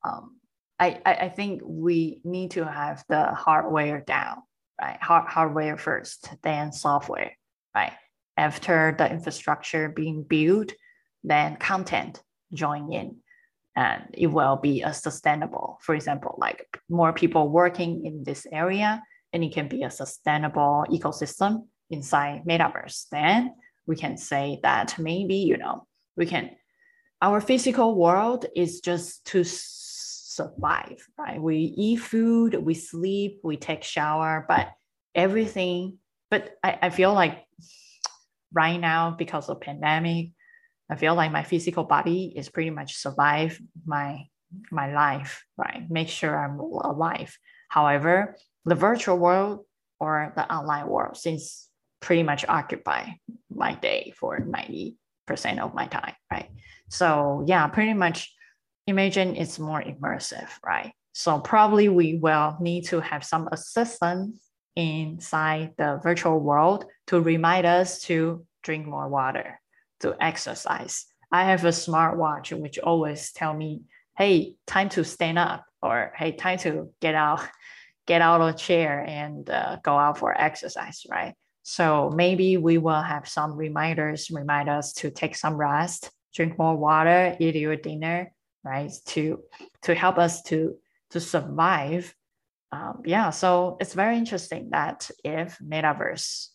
um, 0.04 0.36
I, 0.80 1.02
I 1.06 1.30
think 1.30 1.62
we 1.64 2.20
need 2.24 2.52
to 2.52 2.66
have 2.66 3.04
the 3.08 3.24
hardware 3.34 4.02
down, 4.02 4.44
right? 4.80 5.02
Hard, 5.02 5.28
hardware 5.28 5.78
first, 5.78 6.30
then 6.44 6.72
software, 6.72 7.32
right? 7.74 7.94
after 8.38 8.96
the 8.98 9.10
infrastructure 9.10 9.90
being 9.90 10.24
built, 10.24 10.72
then 11.24 11.58
content 11.58 12.22
join 12.54 12.94
in 12.94 13.18
and 13.78 14.04
it 14.14 14.28
will 14.28 14.58
be 14.58 14.82
a 14.82 14.92
sustainable, 14.92 15.78
for 15.84 15.94
example, 15.94 16.36
like 16.40 16.66
more 16.90 17.14
people 17.14 17.48
working 17.48 18.06
in 18.08 18.24
this 18.24 18.48
area, 18.52 19.04
and 19.32 19.44
it 19.44 19.54
can 19.54 19.68
be 19.68 19.84
a 19.84 19.92
sustainable 19.92 20.84
ecosystem 20.90 21.68
inside 21.92 22.42
metaverse. 22.50 23.06
Then 23.12 23.54
we 23.86 23.96
can 23.96 24.18
say 24.18 24.60
that 24.64 24.98
maybe, 24.98 25.36
you 25.36 25.58
know, 25.58 25.86
we 26.16 26.26
can, 26.26 26.50
our 27.22 27.40
physical 27.40 27.94
world 27.96 28.48
is 28.56 28.82
just 28.82 29.26
to 29.28 29.44
survive, 29.46 30.98
right? 31.16 31.40
We 31.40 31.58
eat 31.78 31.98
food, 31.98 32.56
we 32.56 32.74
sleep, 32.74 33.42
we 33.44 33.58
take 33.58 33.84
shower, 33.84 34.44
but 34.48 34.72
everything. 35.14 36.00
But 36.32 36.50
I, 36.64 36.80
I 36.82 36.90
feel 36.90 37.14
like 37.14 37.46
right 38.52 38.80
now, 38.80 39.12
because 39.12 39.50
of 39.50 39.62
pandemic, 39.62 40.32
I 40.90 40.96
feel 40.96 41.16
like 41.16 41.32
my 41.32 41.44
physical 41.44 41.84
body 41.84 42.34
is 42.36 42.50
pretty 42.50 42.70
much 42.70 42.96
survive 42.96 43.60
my 43.86 44.26
my 44.72 44.94
life, 44.94 45.44
right? 45.58 45.84
Make 45.90 46.08
sure 46.08 46.38
I'm 46.38 46.60
alive. 46.60 47.38
However, 47.70 48.38
the 48.64 48.76
virtual 48.76 49.18
world 49.18 49.66
or 50.00 50.32
the 50.36 50.50
online 50.54 50.88
world 50.88 51.18
since 51.18 51.68
pretty 52.00 52.24
much 52.24 52.46
occupy 52.48 53.12
my 53.50 53.76
day 53.76 54.14
for 54.16 54.40
90% 54.40 54.96
of 55.60 55.74
my 55.74 55.88
time, 55.88 56.14
right? 56.32 56.50
So 56.90 57.44
yeah, 57.48 57.68
pretty 57.68 57.94
much 57.94 58.34
imagine 58.86 59.36
it's 59.36 59.60
more 59.60 59.82
immersive, 59.82 60.48
right? 60.66 60.94
So 61.14 61.40
probably 61.40 61.90
we 61.90 62.16
will 62.16 62.58
need 62.62 62.86
to 62.86 63.02
have 63.02 63.26
some 63.26 63.50
assistance 63.52 64.40
inside 64.76 65.74
the 65.78 66.00
virtual 66.04 66.40
world 66.40 66.86
to 67.08 67.20
remind 67.20 67.66
us 67.66 68.02
to 68.04 68.46
drink 68.64 68.86
more 68.86 69.10
water, 69.10 69.60
to 70.02 70.16
exercise. 70.22 71.06
I 71.32 71.46
have 71.46 71.66
a 71.66 71.70
smartwatch 71.70 72.58
which 72.58 72.80
always 72.80 73.32
tell 73.32 73.54
me, 73.54 73.82
hey, 74.18 74.56
time 74.66 74.90
to 74.90 75.04
stand 75.04 75.38
up 75.38 75.66
or 75.82 76.14
hey, 76.16 76.32
time 76.32 76.58
to 76.60 76.92
get 77.02 77.16
out, 77.16 77.42
get 78.06 78.22
out 78.22 78.42
of 78.42 78.58
chair 78.58 79.04
and 79.08 79.50
uh, 79.50 79.78
go 79.84 79.98
out 79.98 80.18
for 80.18 80.40
exercise, 80.40 81.06
right? 81.10 81.36
So 81.64 82.10
maybe 82.16 82.56
we 82.56 82.78
will 82.78 83.02
have 83.02 83.28
some 83.28 83.54
reminders, 83.54 84.32
remind 84.32 84.70
us 84.70 84.94
to 84.94 85.12
take 85.12 85.36
some 85.36 85.58
rest, 85.58 86.10
drink 86.34 86.58
more 86.58 86.78
water, 86.78 87.36
eat 87.40 87.56
your 87.56 87.76
dinner, 87.76 88.32
right? 88.64 88.92
To 89.08 89.44
to 89.82 89.94
help 89.94 90.18
us 90.18 90.42
to 90.44 90.78
to 91.10 91.20
survive. 91.20 92.16
Um, 92.72 93.02
yeah, 93.06 93.32
so 93.32 93.78
it's 93.82 93.94
very 93.94 94.18
interesting 94.18 94.70
that 94.72 95.10
if 95.24 95.58
metaverse 95.60 96.48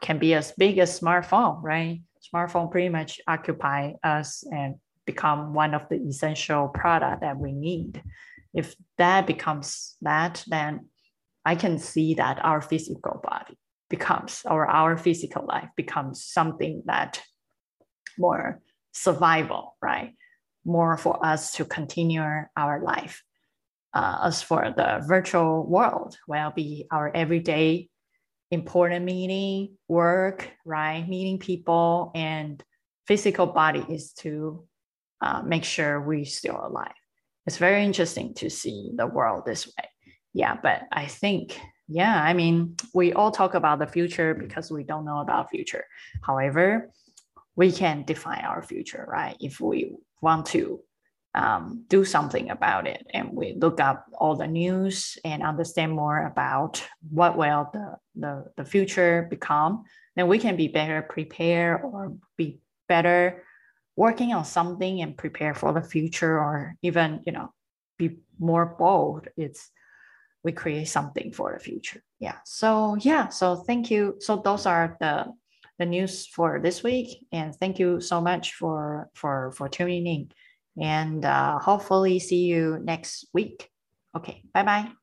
can 0.00 0.18
be 0.18 0.34
as 0.34 0.52
big 0.52 0.78
as 0.78 0.98
smartphone, 0.98 1.62
right? 1.62 2.00
Smartphone 2.32 2.70
pretty 2.70 2.88
much 2.88 3.20
occupy 3.26 3.92
us 4.02 4.44
and 4.50 4.76
become 5.06 5.54
one 5.54 5.74
of 5.74 5.88
the 5.88 5.96
essential 5.96 6.68
product 6.68 7.22
that 7.22 7.38
we 7.38 7.52
need. 7.52 8.02
If 8.54 8.74
that 8.98 9.26
becomes 9.26 9.96
that, 10.02 10.44
then 10.46 10.88
I 11.44 11.54
can 11.54 11.78
see 11.78 12.14
that 12.14 12.44
our 12.44 12.60
physical 12.60 13.20
body 13.22 13.58
becomes 13.88 14.42
or 14.48 14.66
our 14.66 14.96
physical 14.96 15.46
life 15.46 15.68
becomes 15.76 16.24
something 16.24 16.82
that 16.86 17.20
more 18.18 18.60
survival, 18.92 19.76
right? 19.82 20.14
More 20.64 20.96
for 20.96 21.24
us 21.24 21.52
to 21.54 21.64
continue 21.64 22.22
our 22.56 22.82
life. 22.82 23.22
Uh, 23.92 24.20
as 24.24 24.40
for 24.40 24.72
the 24.76 25.02
virtual 25.08 25.66
world, 25.66 26.16
will 26.28 26.52
be 26.54 26.86
our 26.92 27.10
everyday 27.12 27.88
important 28.50 29.04
meeting, 29.04 29.76
work, 29.88 30.50
right? 30.64 31.08
Meeting 31.08 31.38
people 31.38 32.10
and 32.14 32.62
physical 33.06 33.46
body 33.46 33.84
is 33.88 34.12
to 34.12 34.64
uh, 35.20 35.42
make 35.42 35.64
sure 35.64 36.00
we're 36.00 36.24
still 36.24 36.60
alive. 36.62 36.92
It's 37.46 37.58
very 37.58 37.84
interesting 37.84 38.34
to 38.34 38.50
see 38.50 38.90
the 38.94 39.06
world 39.06 39.44
this 39.46 39.66
way. 39.66 39.88
Yeah, 40.32 40.56
but 40.62 40.82
I 40.92 41.06
think, 41.06 41.58
yeah, 41.88 42.22
I 42.22 42.34
mean, 42.34 42.76
we 42.94 43.12
all 43.12 43.30
talk 43.30 43.54
about 43.54 43.78
the 43.78 43.86
future 43.86 44.34
because 44.34 44.70
we 44.70 44.84
don't 44.84 45.04
know 45.04 45.18
about 45.20 45.50
future. 45.50 45.84
However, 46.22 46.90
we 47.56 47.72
can 47.72 48.04
define 48.04 48.44
our 48.44 48.62
future, 48.62 49.04
right? 49.08 49.36
If 49.40 49.60
we 49.60 49.96
want 50.22 50.46
to 50.46 50.80
um, 51.34 51.84
do 51.88 52.04
something 52.04 52.50
about 52.50 52.86
it 52.86 53.06
and 53.14 53.30
we 53.32 53.54
look 53.54 53.80
up 53.80 54.06
all 54.18 54.34
the 54.34 54.46
news 54.46 55.16
and 55.24 55.42
understand 55.42 55.92
more 55.92 56.26
about 56.26 56.84
what 57.10 57.36
will 57.36 57.70
the, 57.72 57.96
the, 58.16 58.44
the 58.56 58.64
future 58.64 59.26
become, 59.30 59.84
then 60.16 60.26
we 60.26 60.38
can 60.38 60.56
be 60.56 60.68
better 60.68 61.02
prepared 61.02 61.82
or 61.82 62.14
be 62.36 62.58
better 62.88 63.44
working 63.96 64.32
on 64.32 64.44
something 64.44 65.02
and 65.02 65.16
prepare 65.16 65.54
for 65.54 65.72
the 65.72 65.82
future 65.82 66.38
or 66.38 66.74
even, 66.82 67.20
you 67.24 67.32
know, 67.32 67.52
be 67.96 68.18
more 68.38 68.66
bold. 68.78 69.28
It's 69.36 69.70
we 70.42 70.52
create 70.52 70.86
something 70.86 71.32
for 71.32 71.52
the 71.52 71.60
future. 71.62 72.02
Yeah. 72.18 72.36
So 72.44 72.96
yeah. 73.00 73.28
So 73.28 73.56
thank 73.56 73.90
you. 73.90 74.16
So 74.20 74.36
those 74.36 74.66
are 74.66 74.96
the 75.00 75.26
the 75.78 75.86
news 75.86 76.26
for 76.26 76.60
this 76.60 76.82
week. 76.82 77.26
And 77.30 77.54
thank 77.54 77.78
you 77.78 78.00
so 78.00 78.20
much 78.20 78.54
for 78.54 79.10
for 79.14 79.52
for 79.52 79.68
tuning 79.68 80.06
in 80.06 80.30
and 80.80 81.24
uh, 81.24 81.58
hopefully 81.58 82.18
see 82.18 82.44
you 82.44 82.78
next 82.82 83.28
week. 83.32 83.68
Okay, 84.16 84.42
bye 84.52 84.64
bye. 84.64 84.99